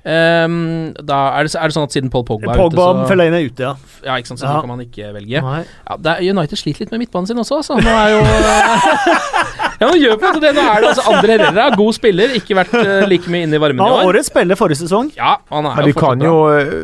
Um, 0.00 0.94
da 1.04 1.16
er 1.36 1.44
det, 1.44 1.52
er 1.60 1.68
det 1.68 1.74
sånn 1.76 1.84
at 1.84 1.92
siden 1.92 2.08
Paul 2.08 2.22
Pogba 2.24 2.54
er 2.54 2.56
Pogba 2.56 2.86
ute, 2.88 3.02
så 3.04 3.08
Fellaini 3.10 3.36
er 3.36 3.48
ute, 3.50 3.66
ja. 3.66 3.72
Ja, 4.06 4.14
ikke 4.16 4.30
sant, 4.30 4.40
så 4.40 4.46
Ja. 4.48 4.60
kan 4.64 4.70
man 4.72 4.80
ikke 4.80 5.10
velge. 5.12 5.42
Ja, 5.42 5.96
det 6.00 6.14
er, 6.14 6.22
United 6.32 6.56
sliter 6.56 6.86
litt 6.86 6.94
med 6.94 7.02
midtbanen 7.02 7.28
sin 7.28 7.36
også, 7.42 7.58
altså. 7.60 7.76
Nå 7.76 7.92
er 7.92 8.14
jo 8.14 8.20
Ja, 9.80 9.86
nå 9.88 9.96
gjør 9.96 10.16
på 10.20 10.26
en 10.28 10.34
måte 10.36 10.40
det. 10.44 10.52
Nå 10.58 10.64
er 10.68 10.80
det 10.84 10.88
altså 10.90 11.04
Andre 11.08 11.36
Herrera, 11.38 11.68
god 11.76 11.94
spiller, 11.96 12.34
ikke 12.36 12.56
vært 12.58 12.74
eh, 12.76 13.04
like 13.08 13.30
mye 13.32 13.46
inne 13.46 13.56
i 13.56 13.60
varmen 13.62 13.80
Han 13.80 13.94
i 13.94 14.00
år. 14.02 14.10
årets 14.10 14.28
spiller 14.28 14.58
forrige 14.60 14.76
sesong. 14.82 15.08
Ja, 15.16 15.38
han 15.48 15.66
er 15.70 15.76
Men 15.80 15.86
vi 15.88 15.94
kan 15.96 16.20
jo, 16.26 16.34
eh, 16.52 16.74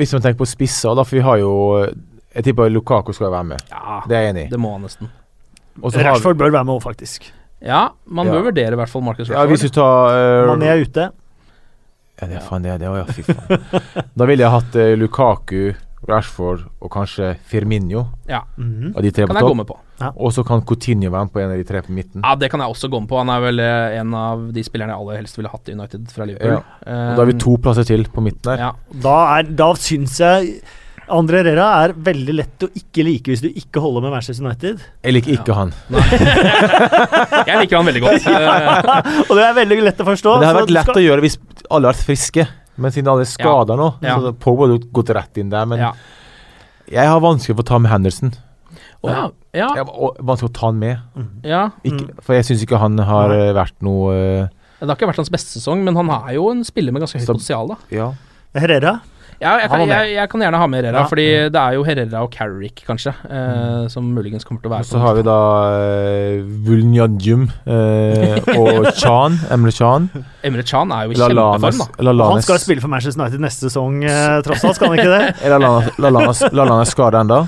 hvis 0.00 0.14
man 0.16 0.22
tenker 0.24 0.38
på 0.40 0.48
spisser, 0.48 0.94
da, 0.96 1.04
for 1.04 1.18
vi 1.18 1.24
har 1.26 1.38
jo 1.42 1.52
eh, 1.82 1.92
Jeg 2.38 2.44
tipper 2.48 2.70
Lukaku 2.72 3.12
skal 3.12 3.30
være 3.34 3.44
med. 3.52 3.60
Ja, 3.72 4.00
Det 4.08 4.16
er 4.16 4.22
jeg 4.26 4.34
enig 4.34 4.46
i. 4.46 4.50
det 4.54 4.60
må 4.62 4.72
han 4.76 4.82
nesten. 4.88 5.10
Og 5.82 5.92
så 5.92 5.98
har 5.98 6.04
vi 6.04 6.08
Rashford 6.10 6.38
bør 6.40 6.50
være 6.56 6.64
med 6.64 6.74
òg, 6.78 6.82
faktisk. 6.88 7.28
Ja, 7.60 7.88
man 8.06 8.26
Ja. 8.26 8.32
bør 8.32 8.48
vurdere 8.48 8.72
i 8.72 8.78
hvert 8.80 8.88
fall 8.90 9.02
Marcus 9.02 9.28
ja, 9.28 9.44
Hvis 9.46 9.64
Rashford. 9.64 9.74
du 9.74 9.80
tar 9.80 10.46
uh, 10.46 10.56
Mané 10.56 10.68
er 10.72 10.82
ute. 10.86 11.08
Ja, 12.20 12.26
det 12.26 12.36
er 12.40 12.46
faen 12.48 12.62
det, 12.64 12.80
det 12.80 12.88
òg, 12.88 12.96
ja. 12.98 13.04
Fy 13.12 13.22
faen. 13.22 14.10
da 14.16 14.24
ville 14.26 14.42
jeg 14.46 14.50
hatt 14.56 14.74
uh, 14.78 14.94
Lukaku, 14.98 15.74
Rashford 16.08 16.62
og 16.80 16.90
kanskje 16.90 17.34
Firminho 17.50 18.06
Ja, 18.28 18.40
Mhm. 18.56 18.96
av 18.96 19.02
de 19.02 19.10
tre 19.10 19.26
kan 19.26 19.34
på 19.36 19.38
jeg 19.38 19.44
gå 19.44 19.48
topp. 19.48 19.56
med 19.56 19.66
på. 19.66 19.76
Og 20.16 20.32
så 20.32 20.44
kan 20.46 20.62
Coutinho 20.62 21.10
være 21.10 21.24
med 21.26 21.32
på 21.34 21.40
en 21.42 21.50
av 21.50 21.56
de 21.58 21.64
tre 21.64 21.82
på 21.82 21.90
midten. 21.92 22.22
Ja, 22.24 22.34
det 22.34 22.50
kan 22.50 22.60
jeg 22.60 22.68
også 22.70 22.88
gå 22.90 23.00
med 23.00 23.08
på. 23.10 23.18
Han 23.18 23.28
er 23.30 23.40
vel 23.40 23.60
eh, 23.60 23.98
en 24.00 24.14
av 24.14 24.52
de 24.52 24.62
spillerne 24.62 24.90
jeg 24.94 24.98
aller 25.00 25.16
helst 25.20 25.36
ville 25.36 25.48
hatt 25.52 25.68
i 25.68 25.72
United 25.72 26.08
fra 26.10 26.24
Liverpool. 26.24 26.58
Og 26.58 27.16
da 27.16 27.16
har 27.16 27.26
vi 27.26 27.38
to 27.38 27.56
plasser 27.58 27.84
til 27.84 28.04
på 28.04 28.22
midten 28.22 28.42
der. 28.42 28.58
Ja, 28.58 28.72
Da, 29.02 29.38
er, 29.38 29.42
da 29.42 29.72
syns 29.74 30.18
jeg 30.18 30.62
André 31.08 31.38
Herrera 31.40 31.84
er 31.88 31.94
veldig 31.94 32.34
lett 32.36 32.58
å 32.60 32.68
ikke 32.76 33.02
like 33.02 33.30
hvis 33.32 33.40
du 33.40 33.48
ikke 33.48 33.80
holder 33.80 34.02
med 34.04 34.10
Manchester 34.12 34.44
United. 34.44 34.78
Jeg 35.02 35.14
liker 35.14 35.32
ikke 35.38 35.54
han. 35.56 35.72
jeg 37.48 37.58
liker 37.62 37.76
han 37.80 37.86
veldig 37.88 38.02
godt. 38.04 38.26
Eh, 38.28 39.22
Og 39.30 39.34
det 39.38 39.44
er 39.46 39.54
veldig 39.56 39.78
lett 39.88 40.02
å 40.04 40.06
forstå. 40.08 40.34
Men 40.36 40.40
det 40.44 40.48
hadde 40.50 40.62
vært 40.66 40.74
lett 40.76 40.88
skal- 40.90 41.00
å 41.00 41.04
gjøre 41.06 41.24
hvis 41.24 41.38
alle 41.70 41.88
hadde 41.88 41.92
vært 41.94 42.04
friske. 42.08 42.46
Men 42.78 42.94
siden 42.94 43.10
alle 43.10 43.26
er 43.26 43.30
skada 43.30 43.76
nå, 43.78 43.88
Ja. 44.04 44.18
så 44.22 44.32
Pogba 44.38 44.68
hadde 44.68 44.86
gått 44.94 45.10
rett 45.16 45.40
inn 45.40 45.50
der. 45.50 45.66
Men 45.66 45.82
ja. 45.82 45.92
jeg 46.90 47.10
har 47.10 47.20
vanskelig 47.24 47.56
for 47.58 47.64
å 47.66 47.70
ta 47.72 47.80
med 47.82 47.92
Henderson. 47.92 48.32
Og, 49.02 49.10
ja. 49.10 49.24
Ja. 49.56 49.68
Jeg 49.74 49.84
har 49.84 49.90
og 49.94 50.16
vanskelig 50.26 50.50
å 50.52 50.54
ta 50.58 50.70
han 50.70 50.78
med. 50.78 51.26
ja. 51.46 51.64
Ikke, 51.86 52.08
For 52.22 52.36
jeg 52.38 52.46
syns 52.48 52.64
ikke 52.64 52.80
han 52.82 52.98
har 53.08 53.34
eh, 53.34 53.52
vært 53.56 53.76
noe 53.86 54.14
uh, 54.14 54.48
Det 54.80 54.88
har 54.88 54.96
ikke 54.98 55.10
vært 55.10 55.22
hans 55.22 55.32
beste 55.34 55.54
sesong, 55.58 55.84
men 55.86 55.96
han 55.98 56.10
er 56.14 56.34
jo 56.36 56.48
en 56.52 56.64
spiller 56.66 56.94
med 56.94 57.02
ganske 57.02 57.18
høyt 57.18 57.30
potensial, 57.30 57.72
da. 57.74 57.78
Ja. 57.94 58.10
Herrera. 58.58 58.98
Ja, 59.38 59.52
jeg, 59.62 59.68
kan, 59.70 59.82
jeg, 59.86 60.12
jeg 60.16 60.28
kan 60.32 60.42
gjerne 60.42 60.58
ha 60.58 60.66
med 60.66 60.80
Herrera, 60.82 61.02
Ja. 61.04 61.06
fordi 61.06 61.26
det 61.54 61.60
er 61.60 61.74
jo 61.76 61.84
Herrera 61.86 62.22
og 62.26 62.32
Carrick, 62.34 62.80
kanskje, 62.88 63.12
eh, 63.30 63.84
som 63.92 64.08
muligens 64.16 64.42
kommer 64.44 64.58
til 64.64 64.66
å 64.66 64.72
Og 64.72 64.76
være 64.80 64.88
så 64.88 64.98
har 64.98 65.14
vi 65.14 65.22
da 65.28 65.36
uh, 65.70 66.48
Vulnjadjum 66.66 67.44
eh, 67.70 68.50
og 68.58 68.88
Chan. 69.00 69.38
Emre 69.54 69.70
Chan. 69.70 70.08
Emre 70.42 70.64
Chan 70.66 70.90
er 70.90 71.06
jo 71.06 71.14
i 71.14 71.20
kjempeform, 71.20 71.84
da. 72.02 72.28
Han 72.32 72.42
skal 72.42 72.58
spille 72.64 72.82
for 72.82 72.90
Manchester 72.90 73.22
United 73.22 73.44
neste 73.46 73.68
sesong, 73.70 74.02
eh, 74.02 74.40
tross 74.42 74.66
alt. 74.66 74.74
Skal 74.80 74.90
han 74.90 74.98
ikke 74.98 75.14
det? 75.14 75.22
Er 75.46 75.54
Lalanes, 75.54 75.94
Lalanes, 76.02 76.42
Lalanes 76.52 76.94
skada 76.96 77.22
ennå? 77.22 77.44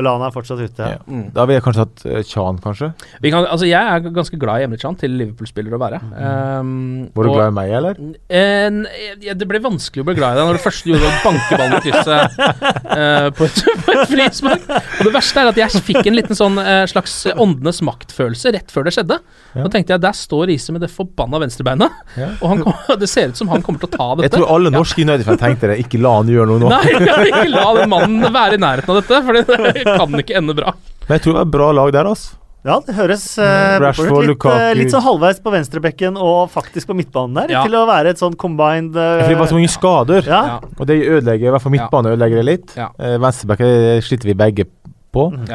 Lallana 0.00 0.30
er 0.30 0.32
fortsatt 0.34 0.60
ute. 0.62 0.86
Ja. 0.94 1.00
Mm. 1.04 1.26
Da 1.36 1.44
ville 1.44 1.58
jeg 1.58 1.64
kanskje 1.66 1.84
hatt 1.84 2.04
uh, 2.06 2.20
Chan, 2.24 2.60
kanskje. 2.64 2.88
Vi 3.20 3.32
kan, 3.34 3.44
altså, 3.44 3.66
jeg 3.68 3.76
er 3.76 4.06
ganske 4.14 4.38
glad 4.40 4.62
i 4.62 4.66
Emre 4.66 4.80
Chan 4.80 4.96
til 5.00 5.12
Liverpool-spiller 5.20 5.76
å 5.76 5.80
være. 5.82 6.00
Um, 6.16 6.70
Var 7.12 7.28
du 7.28 7.30
og- 7.30 7.36
glad 7.36 7.52
i 7.52 7.56
meg, 7.58 7.74
eller? 7.76 8.00
En, 8.32 8.86
ja, 9.20 9.36
det 9.36 9.48
ble 9.50 9.60
vanskelig 9.62 10.04
å 10.04 10.08
bli 10.08 10.16
glad 10.16 10.36
i 10.36 10.40
deg 10.40 10.48
når 10.48 10.60
du 10.60 10.64
først 10.64 10.88
gjorde 10.88 11.12
bankeballen 11.26 11.42
banke 11.42 11.60
ballen 11.60 11.76
i 11.76 11.84
krysset 11.84 12.38
uh, 12.40 13.28
på, 13.36 13.48
et, 13.48 13.62
på 13.84 13.96
et 13.96 14.12
frispark. 14.14 14.66
Og 14.72 15.08
det 15.08 15.14
verste 15.14 15.44
er 15.44 15.52
at 15.52 15.60
jeg 15.60 15.84
fikk 15.90 16.08
en 16.08 16.18
liten 16.18 16.38
sånn 16.38 16.56
uh, 16.60 16.82
slags 16.90 17.18
åndenes 17.36 17.82
maktfølelse 17.84 18.54
rett 18.56 18.72
før 18.72 18.88
det 18.88 18.96
skjedde. 18.96 19.20
Ja. 19.54 19.62
Da 19.66 19.68
tenkte 19.74 19.92
jeg 19.94 20.00
der 20.00 20.14
står 20.16 20.46
Riise 20.48 20.72
med 20.72 20.80
det 20.80 20.90
forbanna 20.90 21.38
venstrebeinet, 21.42 21.90
Ja. 22.16 22.28
og 22.40 22.46
han 22.48 22.62
kom, 22.64 22.74
det 23.02 23.08
ser 23.12 23.28
ut 23.28 23.36
som 23.36 23.48
han 23.52 23.62
kommer 23.62 23.82
til 23.82 23.90
å 23.90 23.96
ta 23.96 24.06
dette. 24.16 24.30
Jeg 24.30 24.36
tror 24.38 24.52
alle 24.56 24.70
norske 24.72 25.02
United-fan 25.04 25.40
tenkte 25.42 25.68
det. 25.72 25.78
Ikke 25.84 26.00
la 26.00 26.14
han 26.20 26.30
gjøre 26.32 26.46
noe 26.54 26.62
nå. 26.62 26.68
Nei, 26.74 27.26
ikke 27.28 27.48
la 27.52 27.66
den 27.80 27.90
mannen 27.92 28.28
være 28.32 28.56
i 28.56 28.62
nærheten 28.62 28.94
av 28.94 29.02
dette, 29.02 29.22
for 29.26 29.36
det 29.36 29.84
kan 29.98 30.22
ikke 30.22 30.38
ende 30.40 30.54
bra. 30.56 30.72
Men 31.08 31.18
jeg 31.18 31.24
tror 31.26 31.34
det 31.34 31.40
var 31.42 31.48
et 31.50 31.56
bra 31.58 31.72
lag 31.82 31.92
der, 31.98 32.08
altså. 32.14 32.38
Ja, 32.62 32.76
det 32.86 32.94
høres 32.94 33.24
eh, 33.42 33.80
litt, 33.82 33.98
Lukaku. 34.28 34.52
eh, 34.54 34.72
litt 34.78 34.92
sånn 34.94 35.02
halvveis 35.02 35.40
på 35.42 35.50
venstrebekken 35.50 36.14
og 36.14 36.44
faktisk 36.54 36.86
på 36.92 36.94
midtbanen 36.94 37.34
der, 37.40 37.50
Ja. 37.56 37.62
til 37.66 37.74
å 37.74 37.80
være 37.88 38.12
et 38.14 38.20
sånn 38.22 38.36
combined 38.38 38.94
eh, 38.94 39.16
For 39.24 39.32
det 39.34 39.38
var 39.40 39.50
så 39.50 39.56
mange 39.58 39.72
skader. 39.72 40.28
Ja. 40.30 40.42
Ja. 40.46 40.58
Og 40.78 40.86
det 40.86 41.00
ødelegger 41.02 41.48
i 41.50 41.54
hvert 41.56 41.64
fall 41.64 41.74
midtbane 41.74 42.12
ødelegger 42.14 42.38
det 42.38 42.46
litt. 42.46 42.76
Ja. 42.78 42.86
Eh, 43.02 43.16
Venstrebekken 43.18 44.06
sliter 44.06 44.30
vi 44.30 44.36
begge 44.46 44.68
på. 45.12 45.26
Mhm. 45.34 45.48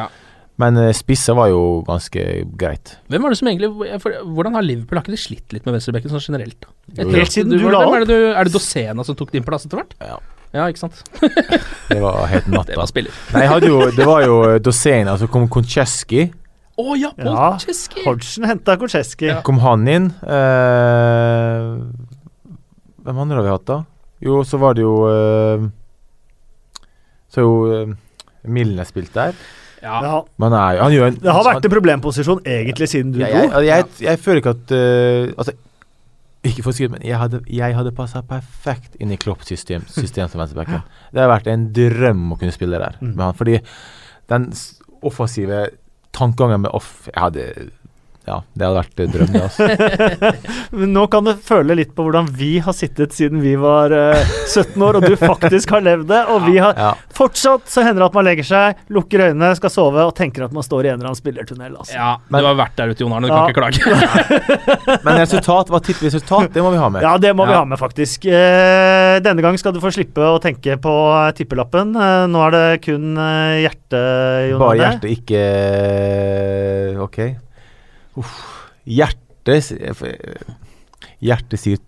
Ja. 0.58 0.64
Men 0.64 0.80
spisse 0.98 1.36
var 1.38 1.52
jo 1.52 1.84
ganske 1.86 2.22
greit. 2.58 2.96
Hvem 3.14 3.22
var 3.22 3.34
det 3.34 3.38
som 3.38 3.50
egentlig 3.52 4.00
for, 4.02 4.16
Hvordan 4.26 4.56
har 4.58 4.66
Liverpool 4.66 4.98
har 4.98 5.06
ikke 5.06 5.14
de 5.14 5.20
slitt 5.22 5.54
litt 5.54 5.68
med 5.68 5.76
venstrebekken 5.78 6.10
sånn 6.10 6.24
generelt? 6.24 6.58
da? 6.66 6.72
Etter 6.96 7.20
Helt 7.20 7.36
siden 7.36 7.54
du 7.54 7.60
du 7.62 7.68
la 7.70 7.84
opp. 7.86 7.94
Er 7.94 8.08
det, 8.08 8.10
du, 8.10 8.32
er 8.34 8.50
det 8.50 8.56
Dosena 8.56 9.06
som 9.06 9.18
tok 9.20 9.36
din 9.36 9.46
plass 9.46 9.68
etter 9.70 9.84
hvert? 9.84 9.94
Ja, 10.56 10.66
ikke 10.72 10.80
sant. 10.88 11.04
Det 11.92 12.00
var 12.02 12.26
helt 12.32 12.48
Det 12.50 12.78
var 12.80 12.90
spiller. 12.90 13.14
Nei, 13.36 13.44
jeg 13.46 13.52
hadde 13.52 13.70
jo, 13.70 13.80
det 13.94 14.08
var 14.08 14.26
jo 14.26 14.38
Dosena, 14.64 15.18
så 15.20 15.28
kom 15.32 15.46
Koncheski. 15.52 16.30
Å 16.78 16.94
ja, 16.94 17.10
Ja, 17.18 17.52
Polcheski! 17.56 18.04
Hodgson 18.06 18.46
henta 18.46 18.76
Koncheski. 18.78 19.32
Ja. 19.32 19.40
Kom 19.46 19.58
han 19.64 19.88
inn. 19.90 20.12
Eh, 20.22 21.70
hvem 23.06 23.22
andre 23.24 23.40
har 23.40 23.48
vi 23.48 23.54
hatt, 23.56 23.66
da? 23.66 23.80
Jo, 24.22 24.44
så 24.46 24.60
var 24.62 24.78
det 24.78 24.86
jo 24.86 24.94
eh, 25.10 25.66
Så 27.34 27.46
jo 27.46 27.56
eh, 27.74 27.96
Milne 28.50 28.86
spilt 28.88 29.14
der. 29.18 29.34
Ja. 29.84 30.00
Ja, 30.02 30.22
Men 30.42 30.52
han 30.52 30.58
er 30.78 30.82
Han 30.82 30.92
gjør 30.96 31.08
en 31.12 31.18
det 31.22 31.34
har 31.36 31.44
vært 31.46 31.66
en 31.68 31.74
problemposisjon 31.76 32.40
egentlig 32.46 32.88
siden 32.90 33.12
du 33.14 33.20
jeg, 33.22 33.30
dro. 33.32 33.62
jeg, 33.62 33.68
jeg, 33.68 33.86
jeg 34.08 34.20
føler 34.24 34.42
ikke 34.42 34.54
at 34.56 34.72
uh, 34.74 35.34
Altså, 35.38 35.54
ikke 36.48 36.64
for 36.64 36.72
å 36.72 36.76
si 36.78 36.86
det, 36.88 36.92
men 36.96 37.04
jeg 37.06 37.18
hadde, 37.20 37.42
jeg 37.52 37.76
hadde 37.76 37.92
passa 37.98 38.22
perfekt 38.26 38.96
inn 39.04 39.12
i 39.12 39.18
Klopps 39.20 39.50
system, 39.52 39.84
system 39.92 40.30
som 40.32 40.40
venstrebacken. 40.40 40.82
Det 41.12 41.20
har 41.22 41.28
vært 41.30 41.50
en 41.52 41.66
drøm 41.76 42.32
å 42.34 42.38
kunne 42.40 42.54
spille 42.56 42.80
der 42.80 42.96
Mm. 43.02 43.16
med 43.18 43.24
han, 43.26 43.36
fordi 43.38 43.58
den 44.32 44.46
offensive 45.06 45.66
tankegangen 46.16 46.62
med 46.64 46.72
off 46.74 47.10
Jeg 47.14 47.22
hadde 47.22 47.44
Ja, 48.28 48.42
det 48.60 48.66
hadde 48.68 48.82
vært 48.82 48.98
drømmen, 48.98 49.14
drøm, 49.14 49.30
det. 49.32 49.44
altså. 49.48 50.72
Men 50.78 50.92
nå 50.92 51.06
kan 51.14 51.24
du 51.24 51.32
føle 51.48 51.78
litt 51.80 51.94
på 51.96 52.04
hvordan 52.04 52.28
vi 52.36 52.58
har 52.66 52.76
sittet 52.76 53.14
siden 53.16 53.40
vi 53.40 53.54
var 53.60 53.94
uh, 53.96 54.20
17 54.52 54.76
år, 54.84 54.98
og 55.00 55.06
du 55.08 55.16
faktisk 55.22 55.72
har 55.72 55.86
levd 55.86 56.10
det. 56.12 56.20
Og 56.34 56.44
vi 56.50 56.58
har 56.60 56.76
Ja. 56.78 56.90
fortsatt 57.16 57.72
så 57.72 57.86
hender 57.88 58.04
det 58.04 58.10
at 58.10 58.18
man 58.20 58.28
legger 58.28 58.48
seg, 58.50 58.82
lukker 58.94 59.24
øynene, 59.30 59.54
skal 59.56 59.72
sove 59.72 60.04
og 60.04 60.12
tenker 60.18 60.44
at 60.44 60.52
man 60.56 60.66
står 60.68 60.86
i 60.86 60.92
en 60.92 60.98
eller 61.00 61.10
annen 61.14 61.22
spillertunnel. 61.22 61.78
Altså. 61.80 61.96
ja, 61.96 62.10
Men- 62.28 62.44
du 62.44 62.50
har 62.52 62.60
vært 62.60 62.76
der 62.82 62.92
ute, 62.92 63.06
Jon 63.06 63.16
Arne. 63.16 63.28
Du 63.28 63.34
Ja. 63.34 63.48
kan 63.48 63.72
ikke 63.72 63.88
klage. 63.88 65.00
Men 65.08 65.22
resultat, 65.24 65.72
hva 65.72 65.80
tipper 65.88 66.04
vi 66.10 66.12
resultat? 66.12 66.52
Det 66.54 66.62
må 66.68 66.72
vi 66.76 66.84
ha 66.84 66.90
med. 66.90 67.02
Ja, 67.08 67.16
det 67.18 67.34
må 67.36 67.48
vi 67.48 67.54
ha 67.56 67.64
med, 67.66 67.80
faktisk. 67.80 68.28
Uh, 68.28 69.18
denne 69.24 69.42
gang 69.42 69.56
skal 69.58 69.72
du 69.72 69.80
få 69.80 69.92
slippe 69.96 70.20
å 70.20 70.36
tenke 70.44 70.76
på 70.84 70.94
eh, 71.16 71.32
tippelappen. 71.40 71.96
Uh, 71.96 72.28
nå 72.28 72.44
er 72.50 72.52
det 72.60 72.66
kun 72.84 73.16
hjerte, 73.16 73.88
hjertet, 73.88 74.50
Jon 74.52 74.60
Bare 74.60 74.78
hjerte, 74.82 75.08
hjertet, 75.08 75.18
ikke 75.18 75.42
eh, 76.92 77.04
OK. 77.08 77.20
Uff. 78.18 78.34
Hjertet 78.88 79.72
Hjertet 81.22 81.62
sier 81.62 81.82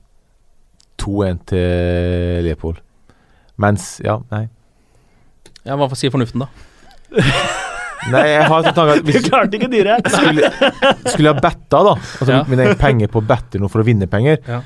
2-1 0.99 1.39
til 1.51 2.43
Leopold. 2.47 2.79
Mens 3.59 3.97
Ja, 4.03 4.19
nei. 4.31 4.45
Ja, 5.65 5.75
Hva 5.75 5.89
sier 5.97 6.11
fornuften, 6.13 6.45
da? 6.45 6.49
Nei, 8.13 8.21
jeg 8.31 8.45
har 8.47 8.63
en 8.63 8.75
tanke 8.77 9.01
Du 9.03 9.11
klarte 9.25 9.57
ikke 9.57 9.67
dyret! 9.71 10.07
skulle, 10.13 10.49
skulle 11.09 11.33
jeg 11.33 11.41
betta, 11.43 11.81
da, 11.83 11.93
altså 11.99 12.31
Ja. 12.31 12.43
mine 12.47 12.69
penger 12.79 13.11
på 13.11 13.19
å 13.19 13.25
bette 13.27 13.59
noe 13.59 13.71
for 13.71 13.83
å 13.83 13.87
vinne 13.87 14.07
penger, 14.11 14.39
Ja. 14.47 14.61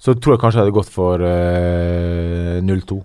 så 0.00 0.16
tror 0.18 0.34
jeg 0.34 0.42
kanskje 0.42 0.58
jeg 0.58 0.66
hadde 0.66 0.74
gått 0.80 0.90
for 0.90 1.22
uh, 1.22 2.58
0-2. 2.66 2.98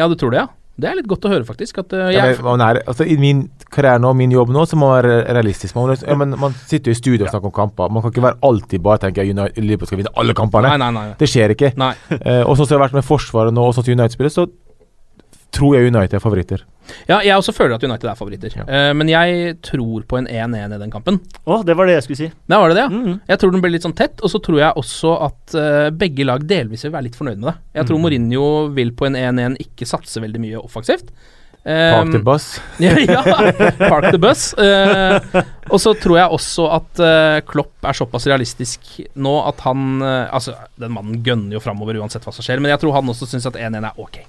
Ja, 0.00 0.08
du 0.10 0.16
tror 0.18 0.34
det, 0.34 0.42
ja? 0.42 0.48
Det 0.76 0.88
er 0.90 0.98
litt 0.98 1.06
godt 1.08 1.24
å 1.24 1.30
høre, 1.32 1.46
faktisk. 1.48 1.78
At, 1.80 1.94
uh, 1.96 2.10
Ja, 2.12 2.26
jeg, 2.28 2.40
men 2.44 2.60
er, 2.64 2.82
altså, 2.84 3.06
I 3.08 3.16
min 3.20 3.46
karriere 3.72 4.00
nå, 4.02 4.10
min 4.18 4.34
jobb 4.34 4.52
nå, 4.52 4.66
så 4.68 4.76
må 4.76 4.90
man 4.90 4.98
være 4.98 5.16
realistisk. 5.38 5.76
Man, 5.76 5.94
ja, 5.96 6.16
man 6.16 6.56
sitter 6.68 6.92
jo 6.92 6.96
i 6.96 6.98
studio 6.98 7.24
og 7.24 7.32
snakker 7.32 7.48
om 7.48 7.56
kamper. 7.56 7.92
Man 7.92 8.04
kan 8.04 8.12
ikke 8.12 8.26
være 8.26 8.40
alltid 8.44 8.84
bare 8.84 9.00
tenke 9.06 9.24
at 9.24 9.56
Liverpool 9.56 9.88
skal 9.88 10.02
vinne 10.02 10.12
alle 10.20 10.36
kampene. 10.36 10.74
nei, 10.74 10.78
nei, 10.84 10.92
nei. 11.08 11.16
Det 11.20 11.30
skjer 11.32 11.56
ikke. 11.56 11.72
nei. 11.80 11.94
uh, 12.12 12.44
og 12.44 12.54
sånn 12.58 12.66
som 12.66 12.74
det 12.74 12.78
har 12.78 12.86
vært 12.88 13.00
med 13.00 13.08
Forsvaret 13.08 13.56
nå, 13.56 13.64
og 13.64 13.76
sånn 13.76 13.88
som 13.88 13.96
United 13.96 14.18
spiller, 14.18 14.34
så 14.36 14.46
tror 15.56 15.76
jeg 15.76 15.90
United 15.90 16.18
er 16.18 16.22
favoritter. 16.22 16.64
Ja, 17.08 17.18
jeg 17.24 17.34
også 17.34 17.54
føler 17.56 17.74
at 17.76 17.84
United 17.86 18.06
er 18.10 18.18
favoritter. 18.18 18.52
Ja. 18.60 18.66
Uh, 18.68 18.92
men 18.94 19.10
jeg 19.10 19.56
tror 19.66 20.04
på 20.06 20.20
en 20.20 20.28
1-1 20.30 20.76
i 20.76 20.80
den 20.84 20.92
kampen. 20.92 21.18
Å, 21.44 21.60
det 21.66 21.74
var 21.78 21.90
det 21.90 21.96
jeg 21.96 22.06
skulle 22.06 22.20
si. 22.20 22.28
Nei, 22.46 22.60
var 22.62 22.70
det 22.70 22.78
det, 22.78 22.84
ja. 22.86 22.90
Mm. 22.92 23.20
Jeg 23.32 23.42
tror 23.42 23.54
den 23.56 23.64
blir 23.64 23.74
litt 23.74 23.86
sånn 23.86 23.96
tett, 23.98 24.20
og 24.22 24.32
så 24.32 24.42
tror 24.44 24.60
jeg 24.62 24.82
også 24.84 25.14
at 25.26 25.56
uh, 25.58 25.86
begge 26.04 26.28
lag 26.28 26.44
delvis 26.46 26.86
vil 26.86 26.94
være 26.94 27.08
litt 27.08 27.18
fornøyd 27.18 27.40
med 27.40 27.50
det. 27.52 27.56
Jeg 27.80 27.88
tror 27.90 27.96
Mm. 27.96 28.02
Mourinho 28.04 28.46
vil 28.76 28.90
på 28.92 29.06
en 29.08 29.16
1-1 29.16 29.54
ikke 29.62 29.86
satse 29.88 30.20
veldig 30.20 30.40
mye 30.42 30.60
offensivt. 30.60 31.08
Park 31.66 32.12
the 32.12 32.18
Um, 32.20 32.24
bus. 32.24 32.60
ja, 32.78 32.92
ja, 33.00 33.22
park 33.88 34.12
the 34.12 34.18
bus. 34.22 34.52
Uh, 34.54 35.18
og 35.72 35.80
så 35.82 35.96
tror 35.98 36.20
jeg 36.20 36.36
også 36.36 36.68
at 36.76 37.00
uh, 37.02 37.38
Klopp 37.48 37.82
er 37.88 37.96
såpass 37.98 38.28
realistisk 38.30 39.00
nå 39.18 39.32
at 39.48 39.64
han 39.66 39.96
uh, 39.98 40.28
Altså, 40.30 40.54
den 40.78 40.94
mannen 40.94 41.18
gønner 41.26 41.56
jo 41.58 41.62
framover 41.64 41.98
uansett 41.98 42.22
hva 42.22 42.34
som 42.36 42.46
skjer, 42.46 42.62
men 42.62 42.70
jeg 42.70 42.84
tror 42.84 42.94
han 43.00 43.10
også 43.10 43.26
syns 43.32 43.48
at 43.50 43.58
1-1 43.58 43.82
er 43.82 43.98
ok. 43.98 44.20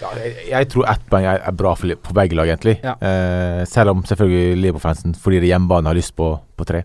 Ja, 0.00 0.10
jeg, 0.16 0.46
jeg 0.48 0.68
tror 0.72 0.86
ett 0.88 1.02
poeng 1.12 1.26
er, 1.28 1.42
er 1.44 1.56
bra 1.56 1.74
for, 1.76 1.92
på 2.06 2.14
begge 2.16 2.38
lag, 2.38 2.48
egentlig. 2.48 2.78
Ja. 2.84 2.94
Eh, 3.04 3.60
selv 3.68 3.92
om 3.92 4.04
selvfølgelig 4.08 4.56
Liverpool-fansen, 4.62 5.16
fordi 5.20 5.42
det 5.42 5.50
hjemmebane, 5.52 5.90
har 5.90 5.98
lyst 5.98 6.14
på, 6.16 6.32
på 6.56 6.66
tre. 6.68 6.84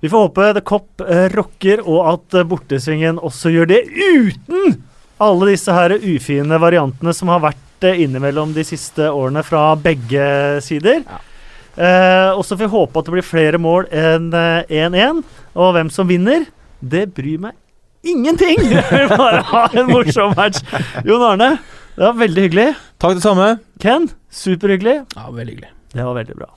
Vi 0.00 0.10
får 0.12 0.26
håpe 0.26 0.48
The 0.56 0.64
Cop 0.64 1.04
eh, 1.04 1.28
rocker, 1.34 1.84
og 1.84 2.00
at 2.14 2.38
eh, 2.40 2.46
bortesvingen 2.48 3.20
også 3.20 3.52
gjør 3.52 3.70
det 3.74 3.82
uten 3.92 4.80
alle 5.24 5.52
disse 5.52 5.72
her 5.72 5.94
ufine 5.94 6.58
variantene 6.60 7.14
som 7.16 7.30
har 7.32 7.42
vært 7.44 7.86
eh, 7.86 8.00
innimellom 8.04 8.54
de 8.56 8.64
siste 8.66 9.10
årene 9.12 9.44
fra 9.46 9.70
begge 9.80 10.26
sider. 10.64 11.04
Ja. 11.04 11.20
Eh, 11.74 12.30
og 12.36 12.44
så 12.46 12.54
får 12.56 12.64
vi 12.64 12.72
håpe 12.74 13.00
at 13.00 13.08
det 13.08 13.14
blir 13.16 13.26
flere 13.26 13.60
mål 13.60 13.88
enn 13.92 14.30
eh, 14.34 14.88
1-1. 14.88 15.22
Og 15.54 15.74
hvem 15.76 15.92
som 15.92 16.08
vinner, 16.10 16.48
det 16.80 17.08
bryr 17.14 17.44
meg 17.48 17.58
ingenting! 18.04 18.60
Jeg 18.68 18.84
vil 18.90 19.16
bare 19.16 19.40
ha 19.48 19.64
en 19.72 19.88
morsom 19.88 20.34
match. 20.36 20.60
Jon 21.06 21.24
Arne, 21.24 21.54
det 21.94 22.02
var 22.02 22.18
veldig 22.18 22.42
hyggelig. 22.48 22.68
Takk, 22.98 23.18
det 23.20 23.22
samme. 23.26 23.48
Ken, 23.82 24.08
superhyggelig. 24.30 25.00
Ja, 25.14 25.30
veldig 25.30 25.54
hyggelig. 25.54 25.72
Det 25.94 26.04
var 26.08 26.14
veldig 26.22 26.36
bra. 26.42 26.50